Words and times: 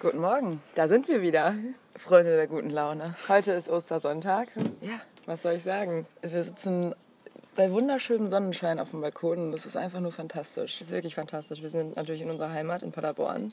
Guten 0.00 0.18
Morgen, 0.20 0.62
Da 0.74 0.88
sind 0.88 1.08
wir 1.08 1.20
wieder. 1.22 1.54
Freunde 1.96 2.34
der 2.36 2.46
guten 2.46 2.70
Laune. 2.70 3.14
Heute 3.28 3.52
ist 3.52 3.68
Ostersonntag. 3.68 4.48
Ja, 4.80 5.00
Was 5.26 5.42
soll 5.42 5.54
ich 5.54 5.62
sagen? 5.62 6.06
wir 6.22 6.44
sitzen 6.44 6.94
bei 7.56 7.70
wunderschönem 7.70 8.28
Sonnenschein 8.30 8.78
auf 8.78 8.90
dem 8.90 9.02
Balkon 9.02 9.38
und 9.38 9.52
das 9.52 9.66
ist 9.66 9.76
einfach 9.76 10.00
nur 10.00 10.12
fantastisch. 10.12 10.78
Das 10.78 10.88
ist 10.88 10.92
wirklich 10.94 11.14
fantastisch. 11.16 11.60
Wir 11.60 11.68
sind 11.68 11.96
natürlich 11.96 12.22
in 12.22 12.30
unserer 12.30 12.52
Heimat 12.52 12.82
in 12.82 12.92
Paderborn. 12.92 13.52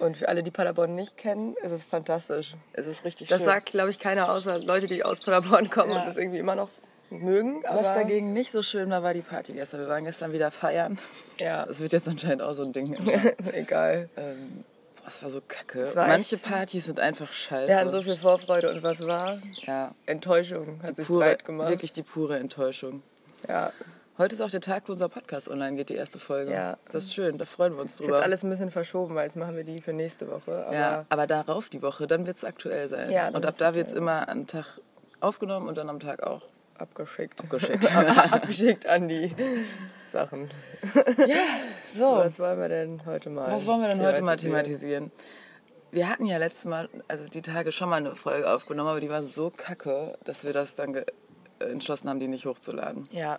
Und 0.00 0.16
für 0.16 0.28
alle, 0.28 0.42
die 0.42 0.50
Paderborn 0.50 0.96
nicht 0.96 1.16
kennen, 1.16 1.54
ist 1.62 1.70
es 1.70 1.84
fantastisch. 1.84 2.56
Es 2.72 2.86
ist 2.88 3.04
richtig 3.04 3.28
Das 3.28 3.38
schön. 3.38 3.46
sagt, 3.46 3.70
glaube 3.70 3.90
ich, 3.90 4.00
keiner 4.00 4.32
außer 4.32 4.58
Leute, 4.58 4.88
die 4.88 5.04
aus 5.04 5.20
Paderborn 5.20 5.70
kommen 5.70 5.92
Ja. 5.92 6.00
und 6.00 6.06
das 6.08 6.16
irgendwie 6.16 6.38
immer 6.38 6.56
noch 6.56 6.70
mögen. 7.10 7.62
Was 7.68 7.94
dagegen 7.94 8.32
nicht 8.32 8.50
so 8.50 8.62
schön 8.62 8.90
war, 8.90 9.04
war 9.04 9.14
die 9.14 9.20
Party 9.20 9.52
gestern. 9.52 9.80
Wir 9.80 9.88
waren 9.88 10.04
gestern 10.04 10.32
wieder 10.32 10.50
feiern. 10.50 10.98
Ja, 11.38 11.66
Das 11.66 11.78
wird 11.78 11.92
jetzt 11.92 12.08
anscheinend 12.08 12.42
auch 12.42 12.54
so 12.54 12.64
ein 12.64 12.72
Ding. 12.72 12.96
egal. 13.52 14.08
ähm, 14.16 14.64
boah, 15.02 15.08
es 15.08 15.22
war 15.22 15.30
so 15.30 15.40
kacke. 15.46 15.94
war 15.96 16.06
Manche 16.08 16.36
echt- 16.36 16.44
Partys 16.44 16.86
sind 16.86 16.98
einfach 17.00 17.32
scheiße. 17.32 17.68
Wir 17.68 17.76
hatten 17.76 17.90
so 17.90 18.02
viel 18.02 18.16
Vorfreude 18.16 18.70
und 18.70 18.82
was 18.82 19.00
war? 19.06 19.38
ja, 19.66 19.94
Enttäuschung 20.06 20.80
hat 20.82 20.96
sich 20.96 21.06
pure, 21.06 21.20
breit 21.24 21.44
gemacht. 21.44 21.68
wirklich 21.70 21.92
die 21.92 22.02
pure 22.02 22.38
Enttäuschung. 22.38 23.02
Ja, 23.48 23.72
Heute 24.18 24.34
ist 24.34 24.42
auch 24.42 24.50
der 24.50 24.60
Tag, 24.60 24.84
wo 24.88 24.92
unser 24.92 25.08
Podcast 25.08 25.48
online 25.48 25.74
geht, 25.74 25.88
die 25.88 25.94
erste 25.94 26.18
Folge. 26.18 26.52
Ja. 26.52 26.76
Das 26.92 27.04
ist 27.04 27.14
schön, 27.14 27.38
da 27.38 27.46
freuen 27.46 27.72
wir 27.74 27.80
uns 27.80 27.92
ist 27.92 28.00
drüber. 28.00 28.16
jetzt 28.16 28.24
alles 28.24 28.44
ein 28.44 28.50
bisschen 28.50 28.70
verschoben, 28.70 29.14
weil 29.14 29.24
jetzt 29.24 29.36
machen 29.36 29.56
wir 29.56 29.64
die 29.64 29.80
für 29.80 29.94
nächste 29.94 30.30
Woche. 30.30 30.66
Aber 30.66 30.74
ja, 30.74 31.06
aber 31.08 31.26
darauf 31.26 31.70
die 31.70 31.80
Woche, 31.80 32.06
dann 32.06 32.26
wird 32.26 32.36
es 32.36 32.44
aktuell 32.44 32.90
sein. 32.90 33.10
Ja, 33.10 33.28
und 33.30 33.46
ab 33.46 33.54
da 33.56 33.74
wird 33.74 33.86
es 33.86 33.92
immer 33.94 34.28
am 34.28 34.46
Tag 34.46 34.66
aufgenommen 35.20 35.66
und 35.66 35.78
dann 35.78 35.88
am 35.88 35.98
Tag 35.98 36.22
auch 36.22 36.42
abgeschickt. 36.78 37.48
geschickt. 37.50 37.94
abgeschickt 38.32 38.86
an 38.86 39.08
die 39.08 39.32
Sachen. 40.08 40.50
so, 41.94 42.04
Was 42.16 42.38
wollen 42.38 42.58
wir 42.60 42.68
denn 42.68 43.02
heute 43.06 43.30
mal? 43.30 43.50
was 43.52 43.66
wollen 43.66 43.82
wir 43.82 43.88
denn 43.88 44.00
heute 44.04 44.22
mal 44.22 44.36
thematisieren? 44.36 45.10
Wir 45.90 46.08
hatten 46.08 46.24
ja 46.26 46.38
letztes 46.38 46.64
Mal, 46.64 46.88
also 47.08 47.28
die 47.28 47.42
Tage 47.42 47.70
schon 47.72 47.88
mal 47.90 47.96
eine 47.96 48.16
Folge 48.16 48.50
aufgenommen, 48.50 48.88
aber 48.88 49.00
die 49.00 49.10
war 49.10 49.22
so 49.22 49.50
kacke, 49.50 50.16
dass 50.24 50.42
wir 50.44 50.52
das 50.54 50.74
dann 50.74 50.94
ge- 50.94 51.04
entschlossen 51.58 52.08
haben, 52.08 52.18
die 52.18 52.28
nicht 52.28 52.46
hochzuladen. 52.46 53.06
Ja. 53.10 53.38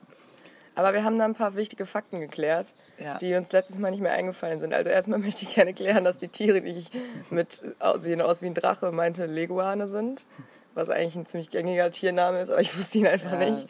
Aber 0.76 0.94
wir 0.94 1.04
haben 1.04 1.20
da 1.20 1.26
ein 1.26 1.34
paar 1.36 1.56
wichtige 1.56 1.86
Fakten 1.86 2.20
geklärt, 2.20 2.74
Ja. 3.00 3.18
die 3.20 3.34
uns 3.36 3.52
letztes 3.52 3.78
Mal 3.80 3.92
nicht 3.92 4.02
mehr 4.02 4.14
eingefallen 4.14 4.60
sind. 4.60 4.74
Also 4.74 4.90
erstmal 4.92 5.20
möchte 5.20 5.44
ich 5.46 5.54
gerne 5.56 5.74
klären, 5.74 6.04
dass 6.04 6.18
die 6.20 6.28
Tiere, 6.28 6.62
die 6.62 6.72
ich 6.72 6.92
mit 7.32 7.62
sehen 7.98 8.22
aus 8.22 8.42
wie 8.44 8.48
ein 8.48 8.54
Drache 8.56 8.92
meinte, 8.92 9.26
Leguane 9.26 9.88
sind. 9.88 10.26
Was 10.76 10.90
eigentlich 10.90 11.16
ein 11.16 11.26
ziemlich 11.26 11.50
gängiger 11.50 11.92
Tiername 11.92 12.40
ist, 12.42 12.50
aber 12.50 12.62
ich 12.62 12.76
wusste 12.78 12.98
ihn 13.00 13.08
einfach 13.08 13.34
Ja. 13.34 13.50
nicht. 13.50 13.68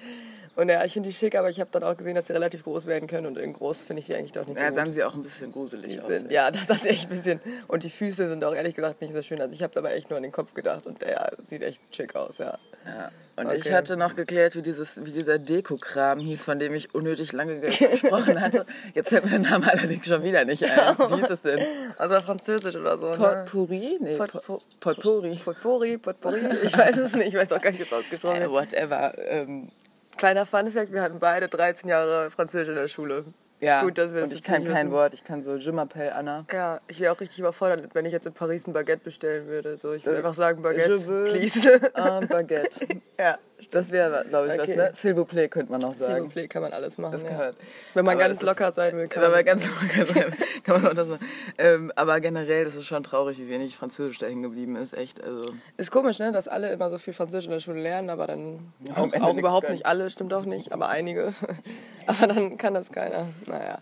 Und 0.55 0.69
ja, 0.69 0.85
ich 0.85 0.93
finde 0.93 1.09
die 1.09 1.15
schick, 1.15 1.35
aber 1.35 1.49
ich 1.49 1.59
habe 1.59 1.69
dann 1.71 1.83
auch 1.83 1.97
gesehen, 1.97 2.13
dass 2.13 2.27
sie 2.27 2.33
relativ 2.33 2.63
groß 2.63 2.85
werden 2.85 3.07
können 3.07 3.25
und 3.25 3.39
in 3.39 3.53
groß 3.53 3.79
finde 3.79 4.01
ich 4.01 4.05
die 4.05 4.13
eigentlich 4.15 4.33
doch 4.33 4.45
nicht 4.45 4.59
Ja, 4.59 4.69
so 4.69 4.75
sahen 4.75 4.85
gut. 4.85 4.93
sie 4.93 5.03
auch 5.03 5.15
ein 5.15 5.23
bisschen 5.23 5.51
gruselig 5.51 5.89
Die 5.89 5.99
aus. 5.99 6.07
sind, 6.07 6.31
ja, 6.31 6.51
das 6.51 6.69
hat 6.69 6.85
echt 6.85 7.05
ein 7.05 7.09
bisschen. 7.09 7.39
Und 7.67 7.83
die 7.83 7.89
Füße 7.89 8.27
sind 8.29 8.43
auch 8.45 8.53
ehrlich 8.53 8.75
gesagt 8.75 9.01
nicht 9.01 9.13
so 9.13 9.21
schön. 9.23 9.41
Also 9.41 9.55
ich 9.55 9.63
habe 9.63 9.73
dabei 9.73 9.93
echt 9.95 10.11
nur 10.11 10.17
an 10.17 10.23
den 10.23 10.31
Kopf 10.31 10.53
gedacht 10.53 10.85
und 10.85 11.01
der 11.01 11.31
sieht 11.49 11.63
echt 11.63 11.81
schick 11.95 12.15
aus, 12.15 12.37
ja. 12.37 12.57
Ja. 12.85 13.11
Und 13.35 13.47
Okay. 13.47 13.57
ich 13.65 13.71
hatte 13.73 13.97
noch 13.97 14.15
geklärt, 14.15 14.55
wie, 14.55 14.61
dieses, 14.61 15.03
wie 15.03 15.09
dieser 15.11 15.39
Deko-Kram 15.39 16.19
hieß, 16.19 16.43
von 16.43 16.59
dem 16.59 16.75
ich 16.75 16.93
unnötig 16.93 17.31
lange 17.31 17.59
ge- 17.59 17.69
gesprochen 17.91 18.39
hatte. 18.39 18.67
Jetzt 18.93 19.09
fällt 19.09 19.23
mir 19.25 19.31
der 19.31 19.39
Name 19.39 19.71
allerdings 19.71 20.05
schon 20.05 20.21
wieder 20.23 20.45
nicht 20.45 20.63
ein. 20.63 20.69
Wie 20.99 21.15
hieß 21.15 21.29
es 21.31 21.41
denn? 21.41 21.59
Also 21.97 22.21
französisch 22.21 22.75
oder 22.75 22.95
so. 22.99 23.09
ne? 23.09 23.17
Potpourri? 23.17 23.97
Nee, 23.99 24.17
Pot- 24.17 24.33
Pot- 24.33 24.45
po- 24.45 24.61
Potpourri. 24.81 25.35
Potpourri, 25.43 25.97
Potpourri, 25.97 26.41
ich 26.63 26.77
weiß 26.77 26.97
es 26.97 27.15
nicht, 27.15 27.29
ich 27.29 27.33
weiß 27.33 27.51
auch 27.53 27.61
gar 27.61 27.71
nicht, 27.71 27.79
wie 27.79 27.85
es 27.85 27.93
ausgesprochen 27.93 28.35
Äh, 28.37 28.41
wird. 28.41 28.51
whatever. 28.51 29.13
Ähm, 29.17 29.69
Kleiner 30.17 30.45
Funfact, 30.45 30.91
wir 30.91 31.01
hatten 31.01 31.19
beide 31.19 31.47
13 31.47 31.89
Jahre 31.89 32.31
Französisch 32.31 32.69
in 32.69 32.75
der 32.75 32.87
Schule. 32.87 33.25
ja, 33.59 33.77
Ist 33.79 33.83
gut, 33.85 33.97
dass 33.97 34.13
wir 34.13 34.21
das 34.21 34.29
und 34.31 34.35
ich 34.35 34.43
kann 34.43 34.63
kein 34.63 34.87
wissen. 34.87 34.91
Wort. 34.91 35.13
Ich 35.13 35.23
kann 35.23 35.43
so 35.43 35.55
Je 35.55 35.71
m'appelle 35.71 36.09
Anna. 36.11 36.45
Ja, 36.51 36.79
ich 36.87 36.99
wäre 36.99 37.13
auch 37.13 37.19
richtig 37.19 37.39
überfordert, 37.39 37.89
wenn 37.93 38.05
ich 38.05 38.11
jetzt 38.11 38.25
in 38.25 38.33
Paris 38.33 38.67
ein 38.67 38.73
Baguette 38.73 39.03
bestellen 39.03 39.47
würde. 39.47 39.77
So, 39.77 39.93
ich 39.93 40.05
würde 40.05 40.17
einfach 40.19 40.33
sagen, 40.33 40.61
Baguette, 40.61 40.93
Äh, 40.95 41.07
veux 41.07 41.29
please. 41.29 41.81
un 41.95 42.27
baguette. 42.27 42.87
ja, 43.19 43.37
Das 43.69 43.91
wäre, 43.91 44.25
glaube 44.29 44.47
ich, 44.47 44.53
Okay. 44.53 44.61
was, 44.61 44.75
ne? 44.75 44.91
S'il 44.93 45.15
vous 45.15 45.25
plaît 45.25 45.49
könnte 45.49 45.71
man 45.71 45.81
noch 45.81 45.95
sagen. 45.95 46.29
plaît, 46.29 46.47
kann 46.47 46.61
man 46.61 46.73
alles 46.73 46.97
machen. 46.97 47.13
Das 47.13 47.23
ja. 47.23 47.31
man. 47.31 47.53
Wenn 47.93 48.05
man 48.05 48.15
Aber 48.15 48.23
ganz 48.27 48.39
das 48.39 48.43
ist- 48.49 48.57
locker 48.59 48.71
sein 48.73 48.97
will, 48.97 49.07
kann 49.07 49.23
Wenn 49.23 49.31
man 49.31 49.45
man 49.45 49.45
das 49.57 49.63
ganz 49.63 49.81
locker 49.81 50.05
sein 50.05 50.31
will, 50.37 50.47
kann 50.63 50.81
man 50.81 50.91
auch 50.91 50.95
das 50.95 51.07
machen. 51.07 51.25
Ähm, 51.57 51.91
aber 51.95 52.19
generell, 52.19 52.65
das 52.65 52.75
ist 52.75 52.85
schon 52.85 53.03
traurig, 53.03 53.37
wie 53.37 53.49
wenig 53.49 53.75
Französisch 53.75 54.17
da 54.19 54.27
geblieben 54.29 54.75
ist. 54.75 54.93
Echt, 54.93 55.23
also. 55.23 55.43
Ist 55.77 55.91
komisch, 55.91 56.19
ne, 56.19 56.31
dass 56.31 56.47
alle 56.47 56.71
immer 56.71 56.89
so 56.89 56.97
viel 56.97 57.13
Französisch 57.13 57.45
in 57.45 57.51
der 57.51 57.59
Schule 57.59 57.81
lernen, 57.81 58.09
aber 58.09 58.27
dann 58.27 58.59
Ja, 58.87 58.97
auch, 58.97 59.13
auch 59.21 59.35
überhaupt 59.37 59.65
können. 59.65 59.75
nicht 59.77 59.85
alle, 59.85 60.09
stimmt 60.09 60.33
auch 60.33 60.45
nicht, 60.45 60.71
aber 60.71 60.89
einige. 60.89 61.33
aber 62.07 62.27
dann 62.27 62.57
kann 62.57 62.73
das 62.73 62.91
keiner. 62.91 63.27
Naja. 63.45 63.79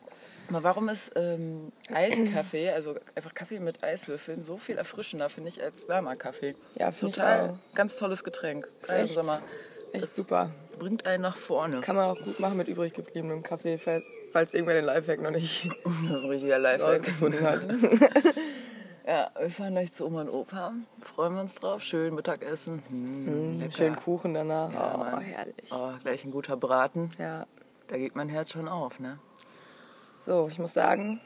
Aber 0.49 0.63
warum 0.63 0.89
ist 0.89 1.13
ähm, 1.15 1.71
Eiskaffee, 1.93 2.71
also 2.71 2.95
einfach 3.15 3.33
Kaffee 3.33 3.59
mit 3.59 3.81
Eiswürfeln, 3.85 4.43
so 4.43 4.57
viel 4.57 4.77
erfrischender, 4.77 5.29
finde 5.29 5.47
ich, 5.47 5.63
als 5.63 5.87
warmer 5.87 6.17
Kaffee? 6.17 6.55
Ja, 6.75 6.91
Total 6.91 7.57
ganz 7.73 7.95
tolles 7.95 8.25
Getränk. 8.25 8.67
Gerade 8.81 9.01
im 9.03 9.07
Sommer. 9.07 9.39
Echt 9.93 10.03
Das 10.03 10.15
super. 10.15 10.49
bringt 10.77 11.05
einen 11.05 11.21
nach 11.23 11.35
vorne. 11.35 11.81
Kann 11.81 11.95
man 11.95 12.05
auch 12.09 12.21
gut 12.21 12.39
machen 12.39 12.57
mit 12.57 12.67
übrig 12.67 12.93
gebliebenem 12.93 13.43
Kaffee, 13.43 13.77
falls- 13.77 14.53
irgendwer 14.53 14.75
den 14.75 14.85
Lifehack 14.85 15.21
noch 15.21 15.31
nicht 15.31 15.67
Das 16.09 16.17
ist 16.19 16.23
ein 16.23 16.29
richtiger 16.29 16.59
Lifehack. 16.59 17.01
hat. 17.43 17.65
Ja, 19.07 19.31
wir 19.37 19.49
fahren 19.49 19.71
gleich 19.73 19.91
zu 19.91 20.05
Oma 20.05 20.21
und 20.21 20.29
Opa. 20.29 20.73
Freuen 21.01 21.33
wir 21.33 21.41
uns 21.41 21.55
drauf. 21.55 21.81
Schön 21.81 22.13
Mittagessen. 22.13 22.83
Hm, 22.87 23.59
lecker. 23.59 23.71
Schön 23.71 23.95
Kuchen 23.95 24.35
danach. 24.35 24.71
Ja, 24.71 24.93
oh, 24.93 24.97
Mann. 24.99 25.21
herrlich. 25.21 25.55
Oh, 25.71 25.89
gleich 26.03 26.23
ein 26.23 26.31
guter 26.31 26.55
Braten. 26.55 27.09
Ja. 27.17 27.47
Da 27.87 27.97
geht 27.97 28.15
mein 28.15 28.29
Herz 28.29 28.51
schon 28.51 28.67
auf, 28.67 28.99
ne? 28.99 29.17
So, 30.27 30.47
ich 30.51 30.59
muss 30.59 30.73
sagen, 30.75 31.19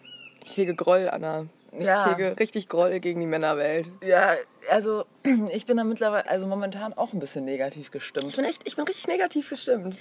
ich 0.46 0.58
hege 0.58 0.76
Groll, 0.76 1.10
Anna. 1.10 1.46
Ja. 1.78 2.06
Ich 2.06 2.12
hege 2.18 2.36
richtig 2.40 2.70
Groll 2.70 3.00
gegen 3.02 3.20
die 3.20 3.26
Männerwelt. 3.26 3.92
Ja, 4.02 4.36
also 4.70 5.06
ich 5.52 5.66
bin 5.66 5.78
da 5.78 5.84
mittlerweile, 5.84 6.30
also 6.30 6.48
momentan 6.48 6.94
auch 6.94 7.12
ein 7.14 7.20
bisschen 7.20 7.44
negativ 7.46 7.88
Ich 7.88 7.92
gestimmt. 7.92 8.36
bin 8.36 8.46
echt, 8.46 8.62
ich 8.68 8.76
bin 8.76 8.86
richtig 8.86 9.08
negativ 9.08 9.50
gestimmt. 9.50 9.98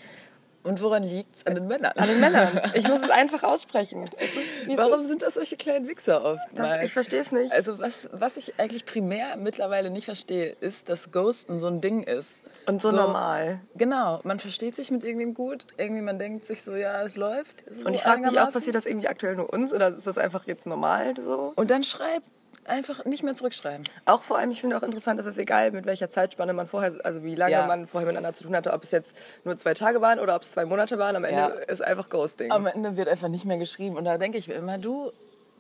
Und 0.65 0.81
woran 0.81 1.03
liegt's? 1.03 1.47
An 1.47 1.55
den 1.55 1.69
Männern. 1.69 1.93
An 1.95 2.09
den 2.09 2.21
Männern. 2.21 2.61
Ich 2.73 2.89
muss 2.89 3.03
es 3.03 3.11
einfach 3.11 3.43
aussprechen. 3.43 4.09
Es 4.17 4.31
es 4.35 4.77
Warum 4.79 5.07
sind 5.07 5.21
das 5.21 5.35
solche 5.35 5.57
kleinen 5.57 5.87
Wichser 5.87 6.25
oft? 6.25 6.43
Ich 6.83 6.93
verstehe 6.93 7.21
es 7.21 7.33
nicht. 7.33 7.53
Also 7.53 7.79
was, 7.79 8.09
was 8.13 8.39
ich 8.39 8.59
eigentlich 8.59 8.87
primär 8.87 9.37
mittlerweile 9.37 9.91
nicht 9.91 10.07
verstehe, 10.07 10.57
ist, 10.61 10.89
dass 10.89 11.13
Ghosten 11.13 11.61
so 11.61 11.67
ein 11.67 11.83
Ding 11.83 12.03
ist. 12.03 12.41
Und 12.67 12.81
so 12.81 12.93
normal. 12.93 13.61
Genau, 13.77 14.21
man 14.25 14.41
versteht 14.41 14.75
sich 14.75 14.91
mit 14.91 15.05
irgendwem 15.05 15.35
gut, 15.35 15.67
irgendwie 15.77 16.01
man 16.01 16.19
denkt 16.19 16.47
sich 16.47 16.63
so, 16.63 16.75
ja, 16.75 17.03
es 17.03 17.15
läuft. 17.15 17.65
So 17.71 17.87
Und 17.87 17.95
ich 17.95 18.01
frage 18.01 18.23
mich 18.23 18.41
auch, 18.41 18.51
passiert 18.51 18.75
das 18.75 18.87
irgendwie 18.87 19.09
aktuell 19.09 19.37
nur 19.37 19.53
uns 19.53 19.75
oder 19.75 19.89
ist 19.89 20.07
das 20.07 20.17
einfach 20.17 20.47
jetzt 20.47 20.67
normal 20.67 21.13
so? 21.23 21.53
Und 21.57 21.71
dann 21.71 21.85
schreibt, 21.85 22.31
einfach 22.67 23.05
nicht 23.05 23.23
mehr 23.23 23.35
zurückschreiben. 23.35 23.85
Auch 24.07 24.23
vor 24.23 24.39
allem, 24.39 24.51
ich 24.51 24.61
finde 24.61 24.77
auch 24.77 24.83
interessant, 24.83 25.19
dass 25.19 25.27
es 25.27 25.39
egal, 25.39 25.71
mit 25.71 25.87
welcher 25.87 26.11
Zeitspanne 26.11 26.53
man 26.53 26.67
vorher, 26.67 26.95
also 27.05 27.23
wie 27.23 27.35
lange 27.35 27.53
Ja. 27.53 27.67
man 27.67 27.87
vorher 27.87 28.07
miteinander 28.07 28.35
zu 28.35 28.45
tun 28.45 28.55
hatte, 28.57 28.73
ob 28.73 28.83
es 28.85 28.91
jetzt 28.91 29.17
nur 29.45 29.57
zwei 29.57 29.75
Tage 29.75 30.01
waren 30.01 30.19
oder 30.19 30.37
ob 30.37 30.43
es 30.43 30.53
zwei 30.53 30.65
Monate 30.65 30.99
waren. 30.99 31.17
Am 31.17 31.25
Ende 31.25 31.37
Ja. 31.41 31.47
ist 31.49 31.83
einfach 31.83 32.09
Ghosting. 32.09 32.51
Am 32.51 32.67
Ende 32.67 32.97
wird 32.97 33.09
einfach 33.09 33.29
nicht 33.29 33.45
mehr 33.45 33.59
geschrieben. 33.59 33.97
Und 33.97 34.05
da 34.05 34.19
denke 34.19 34.39
ich 34.39 34.49
mir 34.49 34.55
immer, 34.55 34.79
du 34.79 35.13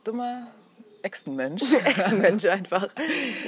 dummer 0.05 0.47
Echsenmensch. 1.05 1.63
Ex-Mensch 1.85 2.45
einfach. 2.47 2.89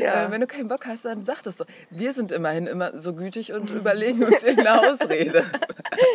Ja. 0.01 0.27
Äh, 0.27 0.31
wenn 0.31 0.41
du 0.43 0.47
keinen 0.47 0.69
Bock 0.69 0.87
hast, 0.87 1.07
dann 1.07 1.25
sag 1.25 1.43
das 1.43 1.57
doch. 1.57 1.67
Wir 1.91 2.13
sind 2.13 2.31
immerhin 2.31 2.67
immer 2.67 3.01
so 3.01 3.15
gütig 3.15 3.53
und 3.55 3.71
überlegen 3.71 4.23
uns 4.23 4.43
irgendeine 4.45 4.81
Ausrede. 4.93 5.45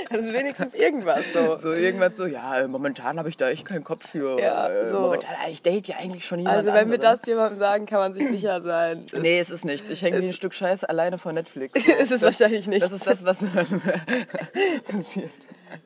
Das 0.10 0.20
ist 0.22 0.34
wenigstens 0.34 0.76
irgendwas 0.76 1.34
so. 1.34 1.58
So 1.58 1.74
irgendwas 1.74 2.16
so, 2.16 2.26
ja, 2.28 2.68
momentan 2.68 3.18
habe 3.18 3.30
ich 3.30 3.38
da 3.38 3.50
echt 3.50 3.66
keinen 3.66 3.84
Kopf 3.84 4.08
für. 4.08 4.40
Ja, 4.40 4.70
Äh, 4.70 4.92
so. 4.92 5.00
Momentan, 5.00 5.32
ich 5.50 5.62
date 5.64 5.88
ja 5.88 5.96
eigentlich 5.98 6.26
schon 6.26 6.40
jemand 6.40 6.58
Also 6.58 6.68
wenn 6.70 6.90
wir 6.90 6.96
anderen. 6.96 7.02
das 7.18 7.26
jemandem 7.26 7.58
sagen, 7.60 7.86
kann 7.88 8.00
man 8.00 8.14
sich 8.14 8.28
sicher 8.30 8.62
sein. 8.62 9.04
Es 9.12 9.20
Nee, 9.20 9.40
es 9.40 9.50
ist 9.50 9.66
nichts. 9.66 9.90
Ich 9.90 10.02
hänge 10.04 10.22
wie 10.22 10.28
ein 10.28 10.34
Stück 10.34 10.54
Scheiße 10.54 10.88
alleine 10.88 11.18
vor 11.18 11.34
Netflix. 11.34 11.74
ist 11.86 12.12
es 12.12 12.22
wahrscheinlich 12.22 12.68
nicht. 12.68 12.84
Das 12.84 12.92
ist 12.92 13.08
das, 13.08 13.26
was 13.26 13.40
passiert. 14.86 15.32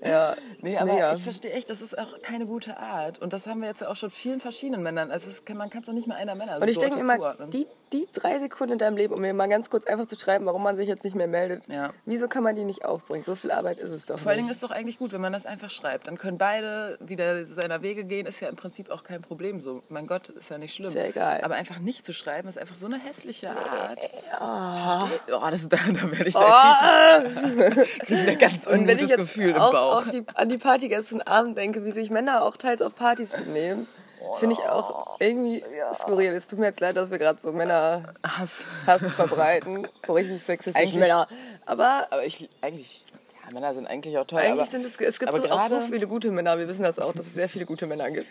ja, 0.03 0.35
Nee, 0.65 0.77
aber 0.77 0.93
mega. 0.93 1.13
ich 1.13 1.23
verstehe 1.23 1.51
echt, 1.53 1.69
das 1.69 1.81
ist 1.81 1.97
auch 1.97 2.19
keine 2.21 2.45
gute 2.45 2.77
Art. 2.77 3.19
Und 3.19 3.33
das 3.33 3.47
haben 3.47 3.61
wir 3.61 3.67
jetzt 3.69 3.81
ja 3.81 3.89
auch 3.89 3.95
schon 3.95 4.09
vielen 4.09 4.39
verschiedenen 4.39 4.83
Männern. 4.83 5.11
Also 5.11 5.29
kann, 5.45 5.57
man 5.57 5.69
kann 5.69 5.81
es 5.81 5.87
doch 5.87 5.93
nicht 5.93 6.07
mal 6.07 6.15
einer 6.15 6.35
Männer 6.35 6.57
Und 6.61 6.67
ich 6.67 6.75
so 6.75 6.81
denke 6.81 6.99
immer, 6.99 7.15
zuordnen. 7.17 7.49
die, 7.51 7.67
die 7.93 8.07
drei 8.13 8.39
Sekunden 8.39 8.73
in 8.73 8.79
deinem 8.79 8.97
Leben, 8.97 9.13
um 9.13 9.21
mir 9.21 9.33
mal 9.33 9.47
ganz 9.47 9.69
kurz 9.69 9.85
einfach 9.85 10.05
zu 10.07 10.15
schreiben, 10.15 10.45
warum 10.45 10.63
man 10.63 10.75
sich 10.75 10.87
jetzt 10.87 11.03
nicht 11.03 11.15
mehr 11.15 11.27
meldet, 11.27 11.67
Ja. 11.69 11.89
wieso 12.05 12.27
kann 12.27 12.43
man 12.43 12.55
die 12.55 12.63
nicht 12.63 12.83
aufbringen? 12.83 13.23
So 13.25 13.35
viel 13.35 13.51
Arbeit 13.51 13.79
ist 13.79 13.91
es 13.91 14.05
doch 14.05 14.19
Vor 14.19 14.29
allen 14.31 14.39
Dingen 14.39 14.49
ist 14.49 14.57
es 14.57 14.61
doch 14.61 14.71
eigentlich 14.71 14.97
gut, 14.97 15.13
wenn 15.13 15.21
man 15.21 15.31
das 15.33 15.45
einfach 15.45 15.69
schreibt. 15.69 16.07
Dann 16.07 16.17
können 16.17 16.37
beide 16.37 16.97
wieder 16.99 17.45
seiner 17.45 17.81
Wege 17.81 18.03
gehen, 18.03 18.25
ist 18.25 18.39
ja 18.39 18.49
im 18.49 18.55
Prinzip 18.55 18.89
auch 18.89 19.03
kein 19.03 19.21
Problem 19.21 19.61
so. 19.61 19.83
Mein 19.89 20.07
Gott, 20.07 20.29
ist 20.29 20.49
ja 20.49 20.57
nicht 20.57 20.73
schlimm. 20.75 20.89
Ist 20.89 20.95
ja 20.95 21.03
egal. 21.05 21.41
Aber 21.43 21.55
einfach 21.55 21.79
nicht 21.79 22.05
zu 22.05 22.13
schreiben, 22.13 22.49
ist 22.49 22.57
einfach 22.57 22.75
so 22.75 22.87
eine 22.87 22.97
hässliche 22.99 23.51
Art. 23.51 23.99
Ja. 24.31 24.99
Versteh- 24.99 25.33
Oh, 25.35 25.49
das, 25.51 25.67
da, 25.69 25.77
da 25.77 26.11
werde 26.11 26.27
ich 26.27 26.33
da 26.33 27.23
kriege 27.99 28.21
ich 28.21 28.27
ein 28.29 28.37
ganz 28.39 28.67
ungutes 28.67 29.09
Gefühl 29.15 29.49
im 29.51 29.55
auch 29.57 29.71
Bauch. 29.71 29.95
auf 29.97 30.09
die, 30.11 30.23
an 30.33 30.49
die 30.49 30.54
Party 30.57 30.89
gestern 30.89 31.21
Abend 31.21 31.57
denke, 31.57 31.83
wie 31.85 31.91
sich 31.91 32.09
Männer 32.09 32.43
auch 32.43 32.57
teils 32.57 32.81
auf 32.81 32.95
Partys 32.95 33.31
benehmen, 33.31 33.87
finde 34.39 34.53
ich 34.59 34.67
auch 34.67 35.19
irgendwie 35.19 35.63
skurril. 35.93 36.31
Es 36.33 36.47
tut 36.47 36.59
mir 36.59 36.65
jetzt 36.67 36.79
leid, 36.79 36.97
dass 36.97 37.11
wir 37.11 37.19
gerade 37.19 37.39
so 37.39 37.51
Männer 37.51 38.13
Hass. 38.23 38.63
Hass 38.87 39.03
verbreiten, 39.13 39.87
so 40.05 40.13
richtig 40.13 40.41
sexistisch 40.43 40.81
Eigentlich- 40.81 40.95
Männer. 40.99 41.27
Aber 41.65 42.07
Aber 42.09 42.23
ich, 42.25 42.49
eigentlich, 42.61 43.05
ja, 43.45 43.53
Männer 43.53 43.73
sind 43.73 43.87
eigentlich 43.87 44.17
auch 44.17 44.25
toll. 44.25 44.39
eigentlich 44.39 44.53
aber, 44.53 44.65
sind 44.65 44.83
es, 44.85 44.95
es 44.99 45.19
gibt 45.19 45.29
aber 45.33 45.41
so, 45.41 45.49
auch 45.53 45.67
so 45.67 45.81
viele 45.81 46.07
gute 46.07 46.31
Männer. 46.31 46.57
Wir 46.57 46.67
wissen 46.67 46.83
das 46.83 46.97
auch, 46.99 47.13
dass 47.13 47.27
es 47.27 47.33
sehr 47.35 47.49
viele 47.49 47.65
gute 47.65 47.85
Männer 47.85 48.09
gibt. 48.09 48.27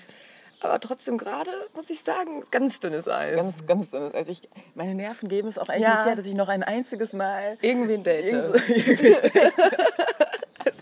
aber 0.61 0.81
trotzdem 0.81 1.19
gerade, 1.19 1.51
muss 1.75 1.91
ich 1.91 2.03
sagen, 2.03 2.43
ganz 2.51 2.81
dünnes 2.81 3.07
Eis. 3.07 3.37
Ganz, 3.37 3.67
ganz 3.67 3.91
dünnes 3.91 4.15
Eis. 4.15 4.29
Ich, 4.29 4.49
meine 4.75 4.95
Nerven 4.95 5.29
geben 5.29 5.47
es 5.49 5.59
auch 5.59 5.69
eigentlich 5.69 5.83
Ja. 5.83 5.95
nicht 5.97 6.07
her, 6.07 6.17
dass 6.17 6.27
ich 6.27 6.35
noch 6.35 6.49
ein 6.49 6.63
einziges 6.65 7.13
Mal 7.13 7.57
Irgendwen 7.61 8.03
date. 8.03 8.33
irgend 8.33 8.57
so- 8.57 8.75